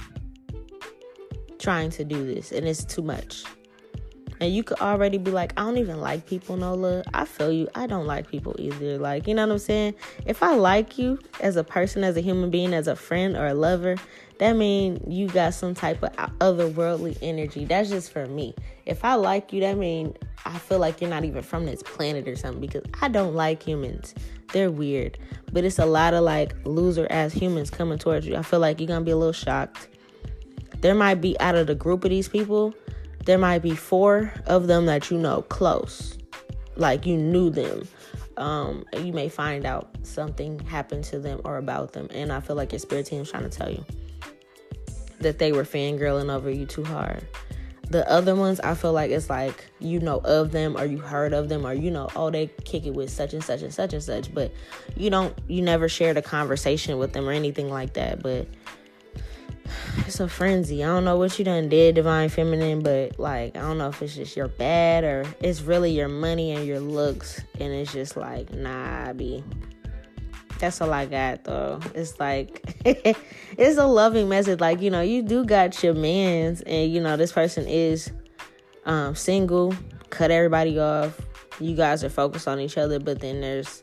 trying 1.58 1.90
to 1.90 2.04
do 2.04 2.24
this 2.26 2.52
and 2.52 2.66
it's 2.66 2.84
too 2.84 3.02
much. 3.02 3.44
And 4.44 4.54
you 4.54 4.62
could 4.62 4.78
already 4.80 5.16
be 5.16 5.30
like, 5.30 5.54
I 5.56 5.62
don't 5.62 5.78
even 5.78 6.02
like 6.02 6.26
people, 6.26 6.58
Nola. 6.58 7.02
I 7.14 7.24
feel 7.24 7.50
you. 7.50 7.66
I 7.74 7.86
don't 7.86 8.06
like 8.06 8.28
people 8.28 8.54
either. 8.58 8.98
Like, 8.98 9.26
you 9.26 9.32
know 9.32 9.46
what 9.46 9.54
I'm 9.54 9.58
saying? 9.58 9.94
If 10.26 10.42
I 10.42 10.54
like 10.54 10.98
you 10.98 11.18
as 11.40 11.56
a 11.56 11.64
person, 11.64 12.04
as 12.04 12.18
a 12.18 12.20
human 12.20 12.50
being, 12.50 12.74
as 12.74 12.86
a 12.86 12.94
friend 12.94 13.38
or 13.38 13.46
a 13.46 13.54
lover, 13.54 13.96
that 14.40 14.54
mean 14.54 15.02
you 15.08 15.28
got 15.28 15.54
some 15.54 15.72
type 15.72 16.02
of 16.02 16.12
otherworldly 16.40 17.16
energy. 17.22 17.64
That's 17.64 17.88
just 17.88 18.12
for 18.12 18.26
me. 18.26 18.54
If 18.84 19.02
I 19.02 19.14
like 19.14 19.50
you, 19.50 19.60
that 19.60 19.78
mean 19.78 20.14
I 20.44 20.58
feel 20.58 20.78
like 20.78 21.00
you're 21.00 21.08
not 21.08 21.24
even 21.24 21.42
from 21.42 21.64
this 21.64 21.82
planet 21.82 22.28
or 22.28 22.36
something 22.36 22.60
because 22.60 22.82
I 23.00 23.08
don't 23.08 23.34
like 23.34 23.62
humans. 23.62 24.14
They're 24.52 24.70
weird. 24.70 25.16
But 25.54 25.64
it's 25.64 25.78
a 25.78 25.86
lot 25.86 26.12
of 26.12 26.22
like 26.22 26.54
loser 26.64 27.06
ass 27.08 27.32
humans 27.32 27.70
coming 27.70 27.96
towards 27.96 28.26
you. 28.26 28.36
I 28.36 28.42
feel 28.42 28.60
like 28.60 28.78
you're 28.78 28.88
gonna 28.88 29.06
be 29.06 29.12
a 29.12 29.16
little 29.16 29.32
shocked. 29.32 29.88
There 30.82 30.94
might 30.94 31.22
be 31.22 31.40
out 31.40 31.54
of 31.54 31.66
the 31.66 31.74
group 31.74 32.04
of 32.04 32.10
these 32.10 32.28
people, 32.28 32.74
there 33.24 33.38
might 33.38 33.60
be 33.60 33.74
four 33.74 34.32
of 34.46 34.66
them 34.66 34.86
that 34.86 35.10
you 35.10 35.18
know 35.18 35.42
close. 35.42 36.18
Like 36.76 37.06
you 37.06 37.16
knew 37.16 37.50
them. 37.50 37.86
Um, 38.36 38.84
you 38.96 39.12
may 39.12 39.28
find 39.28 39.64
out 39.64 39.96
something 40.02 40.58
happened 40.60 41.04
to 41.04 41.18
them 41.18 41.40
or 41.44 41.56
about 41.56 41.92
them. 41.92 42.08
And 42.10 42.32
I 42.32 42.40
feel 42.40 42.56
like 42.56 42.72
your 42.72 42.80
spirit 42.80 43.06
team 43.06 43.22
is 43.22 43.30
trying 43.30 43.48
to 43.48 43.48
tell 43.48 43.70
you 43.70 43.84
that 45.20 45.38
they 45.38 45.52
were 45.52 45.64
fangirling 45.64 46.30
over 46.30 46.50
you 46.50 46.66
too 46.66 46.84
hard. 46.84 47.26
The 47.90 48.08
other 48.10 48.34
ones, 48.34 48.60
I 48.60 48.74
feel 48.74 48.92
like 48.92 49.10
it's 49.10 49.28
like 49.28 49.66
you 49.78 50.00
know 50.00 50.18
of 50.24 50.52
them 50.52 50.76
or 50.76 50.84
you 50.84 50.98
heard 50.98 51.32
of 51.32 51.48
them 51.48 51.66
or 51.66 51.74
you 51.74 51.90
know, 51.90 52.08
oh, 52.16 52.30
they 52.30 52.46
kick 52.64 52.86
it 52.86 52.94
with 52.94 53.10
such 53.10 53.34
and 53.34 53.44
such 53.44 53.62
and 53.62 53.72
such 53.72 53.92
and 53.92 54.02
such, 54.02 54.34
but 54.34 54.52
you 54.96 55.10
don't, 55.10 55.36
you 55.48 55.62
never 55.62 55.88
shared 55.88 56.16
a 56.16 56.22
conversation 56.22 56.98
with 56.98 57.12
them 57.12 57.28
or 57.28 57.32
anything 57.32 57.70
like 57.70 57.92
that. 57.94 58.22
But 58.22 58.48
it's 60.06 60.20
a 60.20 60.28
frenzy. 60.28 60.82
I 60.82 60.88
don't 60.88 61.04
know 61.04 61.16
what 61.16 61.38
you 61.38 61.44
done 61.44 61.68
did, 61.68 61.94
Divine 61.94 62.28
Feminine, 62.28 62.82
but 62.82 63.18
like, 63.18 63.56
I 63.56 63.60
don't 63.60 63.78
know 63.78 63.88
if 63.88 64.02
it's 64.02 64.14
just 64.14 64.36
your 64.36 64.48
bad 64.48 65.04
or 65.04 65.24
it's 65.40 65.62
really 65.62 65.92
your 65.92 66.08
money 66.08 66.52
and 66.52 66.66
your 66.66 66.80
looks. 66.80 67.40
And 67.60 67.72
it's 67.72 67.92
just 67.92 68.16
like, 68.16 68.52
nah, 68.52 69.12
be 69.12 69.42
that's 70.58 70.80
all 70.80 70.92
I 70.92 71.06
got 71.06 71.44
though. 71.44 71.80
It's 71.94 72.18
like 72.18 72.62
it's 72.84 73.78
a 73.78 73.86
loving 73.86 74.28
message. 74.28 74.60
Like, 74.60 74.80
you 74.80 74.90
know, 74.90 75.00
you 75.00 75.22
do 75.22 75.44
got 75.44 75.82
your 75.82 75.94
mans 75.94 76.62
and 76.62 76.92
you 76.92 77.00
know, 77.00 77.16
this 77.16 77.32
person 77.32 77.66
is 77.66 78.10
um 78.86 79.14
single, 79.14 79.74
cut 80.10 80.30
everybody 80.30 80.78
off. 80.78 81.20
You 81.60 81.76
guys 81.76 82.02
are 82.02 82.10
focused 82.10 82.48
on 82.48 82.60
each 82.60 82.78
other, 82.78 82.98
but 82.98 83.20
then 83.20 83.40
there's 83.40 83.82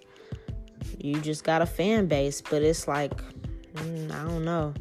you 1.00 1.20
just 1.22 1.44
got 1.44 1.62
a 1.62 1.66
fan 1.66 2.08
base, 2.08 2.42
but 2.42 2.62
it's 2.62 2.88
like 2.88 3.16
mm, 3.74 4.12
I 4.12 4.24
don't 4.24 4.46
know. 4.46 4.74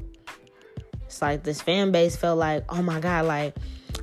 Like 1.21 1.43
this 1.43 1.61
fan 1.61 1.93
base 1.93 2.17
felt 2.17 2.39
like, 2.39 2.65
oh 2.69 2.83
my 2.83 3.01
god, 3.01 3.27
like 3.27 3.55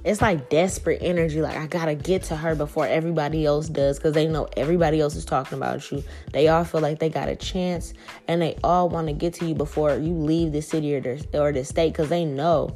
it's 0.04 0.22
like 0.22 0.50
desperate 0.50 1.00
energy. 1.02 1.42
Like 1.42 1.58
I 1.58 1.68
gotta 1.68 1.96
get 1.96 2.24
to 2.24 2.36
her 2.36 2.56
before 2.56 2.88
everybody 2.88 3.46
else 3.46 3.68
does, 3.68 3.98
because 3.98 4.14
they 4.14 4.28
know 4.28 4.48
everybody 4.56 5.02
else 5.02 5.16
is 5.16 5.26
talking 5.26 5.58
about 5.58 5.92
you. 5.92 6.04
They 6.32 6.48
all 6.48 6.64
feel 6.64 6.82
like 6.82 7.00
they 7.00 7.10
got 7.10 7.30
a 7.30 7.36
chance, 7.36 7.94
and 8.28 8.42
they 8.42 8.58
all 8.64 8.90
want 8.90 9.08
to 9.08 9.14
get 9.14 9.34
to 9.36 9.46
you 9.46 9.56
before 9.56 9.96
you 9.98 10.14
leave 10.14 10.52
the 10.52 10.62
city 10.62 10.96
or 10.96 11.02
the, 11.02 11.40
or 11.40 11.52
the 11.52 11.66
state, 11.66 11.94
because 11.94 12.10
they 12.10 12.26
know 12.26 12.76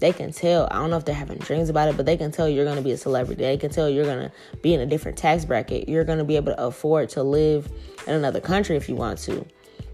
they 0.00 0.12
can 0.12 0.32
tell. 0.32 0.66
I 0.70 0.76
don't 0.76 0.90
know 0.90 0.96
if 0.96 1.04
they're 1.04 1.14
having 1.14 1.38
dreams 1.38 1.68
about 1.68 1.88
it, 1.88 1.96
but 1.96 2.06
they 2.06 2.16
can 2.16 2.32
tell 2.32 2.48
you're 2.48 2.64
gonna 2.64 2.82
be 2.82 2.92
a 2.92 2.96
celebrity. 2.96 3.42
They 3.42 3.56
can 3.56 3.70
tell 3.70 3.88
you're 3.88 4.04
gonna 4.04 4.32
be 4.60 4.74
in 4.74 4.80
a 4.80 4.86
different 4.86 5.16
tax 5.18 5.44
bracket. 5.44 5.88
You're 5.88 6.04
gonna 6.04 6.24
be 6.24 6.36
able 6.36 6.52
to 6.52 6.60
afford 6.60 7.10
to 7.10 7.22
live 7.22 7.70
in 8.08 8.14
another 8.14 8.40
country 8.40 8.76
if 8.76 8.88
you 8.88 8.96
want 8.96 9.20
to. 9.20 9.46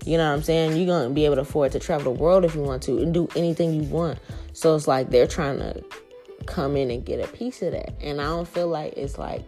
You 0.04 0.16
know 0.16 0.28
what 0.28 0.36
I'm 0.36 0.42
saying? 0.42 0.76
You're 0.76 0.86
gonna 0.86 1.10
be 1.10 1.24
able 1.24 1.36
to 1.36 1.42
afford 1.42 1.72
to 1.72 1.78
travel 1.78 2.12
the 2.12 2.18
world 2.18 2.44
if 2.44 2.54
you 2.54 2.62
want 2.62 2.82
to 2.84 2.98
and 2.98 3.12
do 3.12 3.28
anything 3.36 3.74
you 3.74 3.82
want. 3.82 4.18
So 4.52 4.74
it's 4.74 4.88
like 4.88 5.10
they're 5.10 5.26
trying 5.26 5.58
to 5.58 5.82
come 6.46 6.76
in 6.76 6.90
and 6.90 7.04
get 7.04 7.20
a 7.20 7.28
piece 7.28 7.62
of 7.62 7.72
that. 7.72 7.92
And 8.00 8.20
I 8.20 8.24
don't 8.24 8.48
feel 8.48 8.68
like 8.68 8.94
it's 8.96 9.18
like, 9.18 9.44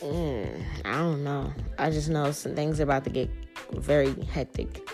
mm, 0.00 0.64
I 0.84 0.92
don't 0.92 1.24
know. 1.24 1.52
I 1.78 1.90
just 1.90 2.08
know 2.08 2.30
some 2.32 2.54
things 2.54 2.78
are 2.80 2.84
about 2.84 3.04
to 3.04 3.10
get 3.10 3.30
very 3.72 4.14
hectic. 4.24 4.88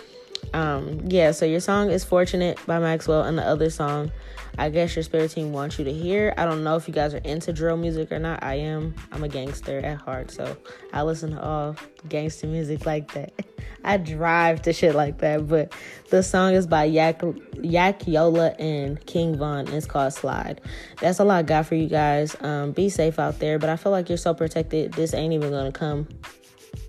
Um, 0.55 1.01
yeah, 1.07 1.33
so 1.33 1.45
your 1.45 1.61
song 1.61 1.91
is 1.91 2.05
Fortunate 2.05 2.59
by 2.67 2.79
Maxwell, 2.79 3.23
and 3.23 3.37
the 3.37 3.43
other 3.43 3.71
song, 3.71 4.11
I 4.59 4.71
guess 4.71 4.97
your 4.97 5.05
spirit 5.05 5.31
team 5.31 5.53
wants 5.53 5.79
you 5.79 5.85
to 5.85 5.93
hear. 5.93 6.35
I 6.37 6.45
don't 6.45 6.65
know 6.65 6.75
if 6.75 6.89
you 6.89 6.93
guys 6.93 7.15
are 7.15 7.19
into 7.19 7.53
drill 7.53 7.77
music 7.77 8.11
or 8.11 8.19
not. 8.19 8.43
I 8.43 8.55
am. 8.55 8.93
I'm 9.13 9.23
a 9.23 9.29
gangster 9.29 9.79
at 9.79 9.99
heart, 9.99 10.33
so 10.33 10.57
I 10.93 11.03
listen 11.03 11.31
to 11.31 11.41
all 11.41 11.77
gangster 12.09 12.49
music 12.49 12.85
like 12.85 13.13
that. 13.13 13.33
I 13.85 13.99
drive 13.99 14.63
to 14.63 14.73
shit 14.73 14.97
like 14.97 15.19
that. 15.19 15.47
But 15.47 15.73
the 16.11 16.25
song 16.25 16.55
is 16.55 16.67
by 16.67 16.85
Yak 16.85 17.23
Yak 17.63 18.09
Yola 18.09 18.49
and 18.59 19.05
King 19.07 19.37
Von. 19.37 19.61
And 19.61 19.75
it's 19.75 19.87
called 19.87 20.13
Slide. 20.13 20.61
That's 21.01 21.21
all 21.21 21.31
I 21.31 21.43
got 21.43 21.67
for 21.67 21.77
you 21.77 21.89
guys. 21.89 22.37
Um, 22.41 22.73
be 22.73 22.89
safe 22.89 23.21
out 23.21 23.39
there. 23.39 23.61
But 23.61 23.71
I 23.71 23.77
feel 23.77 23.93
like 23.93 24.09
you're 24.09 24.19
so 24.19 24.35
protected. 24.35 24.93
This 24.95 25.15
ain't 25.15 25.33
even 25.33 25.51
gonna 25.53 25.71
come 25.71 26.09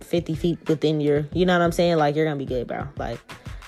50 0.01 0.33
feet 0.33 0.67
within 0.67 0.99
your. 1.01 1.27
You 1.33 1.45
know 1.45 1.53
what 1.53 1.63
I'm 1.63 1.71
saying? 1.71 1.97
Like 1.97 2.15
you're 2.15 2.25
gonna 2.25 2.35
be 2.35 2.45
good, 2.45 2.67
bro. 2.67 2.87
Like 2.97 3.19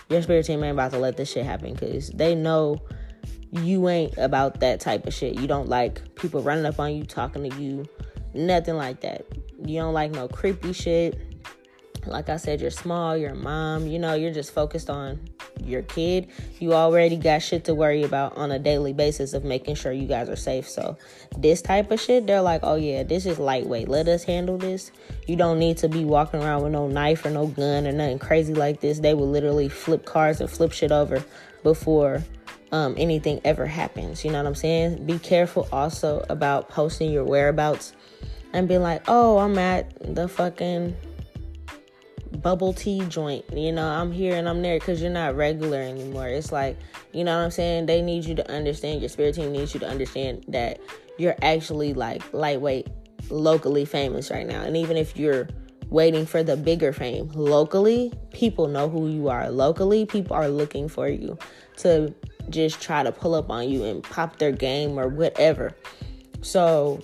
your 0.09 0.23
spirit 0.23 0.47
team 0.47 0.63
ain't 0.63 0.73
about 0.73 0.91
to 0.91 0.97
let 0.97 1.17
this 1.17 1.31
shit 1.31 1.45
happen 1.45 1.73
because 1.73 2.09
they 2.09 2.33
know 2.33 2.81
you 3.51 3.89
ain't 3.89 4.17
about 4.17 4.59
that 4.61 4.79
type 4.79 5.05
of 5.07 5.13
shit. 5.13 5.39
You 5.39 5.47
don't 5.47 5.67
like 5.69 6.15
people 6.15 6.41
running 6.41 6.65
up 6.65 6.79
on 6.79 6.95
you, 6.95 7.03
talking 7.03 7.49
to 7.49 7.55
you, 7.57 7.87
nothing 8.33 8.75
like 8.75 9.01
that. 9.01 9.25
You 9.63 9.79
don't 9.79 9.93
like 9.93 10.11
no 10.11 10.27
creepy 10.27 10.73
shit 10.73 11.19
like 12.05 12.29
I 12.29 12.37
said, 12.37 12.61
you're 12.61 12.71
small, 12.71 13.15
you're 13.15 13.31
a 13.31 13.35
mom, 13.35 13.87
you 13.87 13.99
know, 13.99 14.13
you're 14.13 14.33
just 14.33 14.53
focused 14.53 14.89
on 14.89 15.19
your 15.63 15.83
kid. 15.83 16.27
You 16.59 16.73
already 16.73 17.15
got 17.15 17.41
shit 17.41 17.65
to 17.65 17.75
worry 17.75 18.03
about 18.03 18.35
on 18.37 18.51
a 18.51 18.59
daily 18.59 18.93
basis 18.93 19.33
of 19.33 19.43
making 19.43 19.75
sure 19.75 19.91
you 19.91 20.07
guys 20.07 20.29
are 20.29 20.35
safe. 20.35 20.67
So, 20.67 20.97
this 21.37 21.61
type 21.61 21.91
of 21.91 21.99
shit, 21.99 22.25
they're 22.27 22.41
like, 22.41 22.61
oh 22.63 22.75
yeah, 22.75 23.03
this 23.03 23.25
is 23.25 23.39
lightweight. 23.39 23.87
Let 23.87 24.07
us 24.07 24.23
handle 24.23 24.57
this. 24.57 24.91
You 25.27 25.35
don't 25.35 25.59
need 25.59 25.77
to 25.77 25.89
be 25.89 26.05
walking 26.05 26.41
around 26.41 26.63
with 26.63 26.71
no 26.71 26.87
knife 26.87 27.25
or 27.25 27.29
no 27.29 27.47
gun 27.47 27.85
or 27.85 27.91
nothing 27.91 28.19
crazy 28.19 28.53
like 28.53 28.81
this. 28.81 28.99
They 28.99 29.13
will 29.13 29.29
literally 29.29 29.69
flip 29.69 30.05
cars 30.05 30.41
and 30.41 30.49
flip 30.49 30.71
shit 30.71 30.91
over 30.91 31.23
before 31.63 32.23
um, 32.71 32.95
anything 32.97 33.41
ever 33.43 33.65
happens. 33.65 34.23
You 34.23 34.31
know 34.31 34.37
what 34.37 34.47
I'm 34.47 34.55
saying? 34.55 35.05
Be 35.05 35.19
careful 35.19 35.67
also 35.71 36.25
about 36.29 36.69
posting 36.69 37.11
your 37.11 37.23
whereabouts 37.23 37.93
and 38.53 38.67
being 38.67 38.81
like, 38.81 39.03
oh, 39.07 39.37
I'm 39.39 39.57
at 39.57 40.15
the 40.15 40.27
fucking 40.27 40.95
bubble 42.41 42.73
tea 42.73 43.05
joint. 43.07 43.45
You 43.53 43.71
know, 43.71 43.87
I'm 43.87 44.11
here 44.11 44.35
and 44.35 44.47
I'm 44.47 44.61
there 44.61 44.79
because 44.79 45.01
you're 45.01 45.11
not 45.11 45.35
regular 45.35 45.79
anymore. 45.79 46.27
It's 46.27 46.51
like, 46.51 46.77
you 47.11 47.23
know 47.23 47.37
what 47.37 47.43
I'm 47.43 47.51
saying? 47.51 47.85
They 47.85 48.01
need 48.01 48.25
you 48.25 48.35
to 48.35 48.51
understand, 48.51 49.01
your 49.01 49.09
spirit 49.09 49.35
team 49.35 49.51
needs 49.51 49.73
you 49.73 49.79
to 49.81 49.87
understand 49.87 50.45
that 50.47 50.79
you're 51.17 51.35
actually 51.41 51.93
like 51.93 52.21
lightweight, 52.33 52.87
locally 53.29 53.85
famous 53.85 54.31
right 54.31 54.47
now. 54.47 54.61
And 54.61 54.77
even 54.77 54.97
if 54.97 55.17
you're 55.17 55.47
waiting 55.89 56.25
for 56.25 56.41
the 56.41 56.55
bigger 56.55 56.93
fame, 56.93 57.29
locally, 57.33 58.13
people 58.31 58.67
know 58.67 58.89
who 58.89 59.09
you 59.09 59.27
are. 59.27 59.51
Locally, 59.51 60.05
people 60.05 60.35
are 60.35 60.47
looking 60.47 60.87
for 60.87 61.09
you 61.09 61.37
to 61.77 62.13
just 62.49 62.81
try 62.81 63.03
to 63.03 63.11
pull 63.11 63.35
up 63.35 63.49
on 63.49 63.69
you 63.69 63.83
and 63.83 64.03
pop 64.03 64.37
their 64.37 64.51
game 64.51 64.99
or 64.99 65.07
whatever. 65.07 65.75
So 66.41 67.01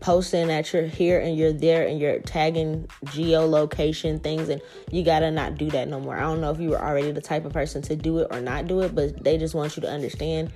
posting 0.00 0.48
that 0.48 0.72
you're 0.72 0.86
here 0.86 1.18
and 1.18 1.36
you're 1.36 1.52
there 1.52 1.86
and 1.86 1.98
you're 1.98 2.20
tagging 2.20 2.86
geolocation 3.06 4.22
things 4.22 4.48
and 4.48 4.60
you 4.90 5.02
gotta 5.02 5.30
not 5.30 5.56
do 5.56 5.70
that 5.70 5.88
no 5.88 6.00
more. 6.00 6.16
I 6.16 6.20
don't 6.20 6.40
know 6.40 6.50
if 6.50 6.60
you 6.60 6.70
were 6.70 6.82
already 6.82 7.12
the 7.12 7.20
type 7.20 7.44
of 7.44 7.52
person 7.52 7.82
to 7.82 7.96
do 7.96 8.18
it 8.18 8.28
or 8.30 8.40
not 8.40 8.66
do 8.66 8.80
it, 8.80 8.94
but 8.94 9.22
they 9.24 9.38
just 9.38 9.54
want 9.54 9.76
you 9.76 9.80
to 9.82 9.90
understand 9.90 10.52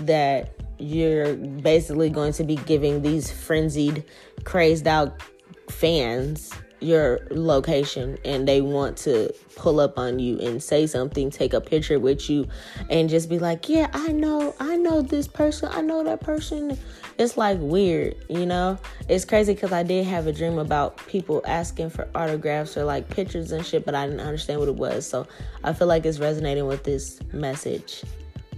that 0.00 0.54
you're 0.78 1.34
basically 1.34 2.10
going 2.10 2.32
to 2.32 2.44
be 2.44 2.56
giving 2.56 3.02
these 3.02 3.30
frenzied, 3.30 4.04
crazed 4.44 4.86
out 4.86 5.20
fans 5.68 6.52
your 6.84 7.20
location 7.30 8.18
and 8.24 8.46
they 8.46 8.60
want 8.60 8.96
to 8.98 9.32
pull 9.56 9.80
up 9.80 9.98
on 9.98 10.18
you 10.18 10.38
and 10.40 10.62
say 10.62 10.86
something, 10.86 11.30
take 11.30 11.54
a 11.54 11.60
picture 11.60 11.98
with 11.98 12.28
you, 12.28 12.46
and 12.90 13.08
just 13.08 13.28
be 13.28 13.38
like, 13.38 13.68
Yeah, 13.68 13.88
I 13.92 14.08
know, 14.12 14.54
I 14.60 14.76
know 14.76 15.02
this 15.02 15.26
person, 15.26 15.68
I 15.72 15.80
know 15.80 16.04
that 16.04 16.20
person. 16.20 16.78
It's 17.16 17.36
like 17.36 17.58
weird, 17.60 18.16
you 18.28 18.44
know? 18.44 18.78
It's 19.08 19.24
crazy 19.24 19.54
because 19.54 19.72
I 19.72 19.84
did 19.84 20.04
have 20.06 20.26
a 20.26 20.32
dream 20.32 20.58
about 20.58 20.96
people 21.06 21.42
asking 21.46 21.90
for 21.90 22.08
autographs 22.14 22.76
or 22.76 22.84
like 22.84 23.08
pictures 23.08 23.52
and 23.52 23.64
shit, 23.64 23.84
but 23.84 23.94
I 23.94 24.06
didn't 24.06 24.20
understand 24.20 24.58
what 24.58 24.68
it 24.68 24.74
was. 24.74 25.06
So 25.08 25.26
I 25.62 25.72
feel 25.72 25.86
like 25.86 26.04
it's 26.04 26.18
resonating 26.18 26.66
with 26.66 26.82
this 26.82 27.20
message. 27.32 28.02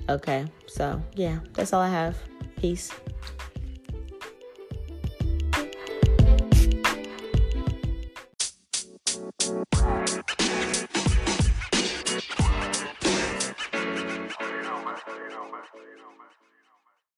Okay, 0.08 0.46
so 0.66 1.02
yeah, 1.14 1.40
that's 1.52 1.72
all 1.72 1.80
I 1.80 1.90
have. 1.90 2.16
Peace. 2.56 2.90
You 9.46 9.52
know, 9.52 9.64
man. 14.84 14.96
You. 15.76 16.15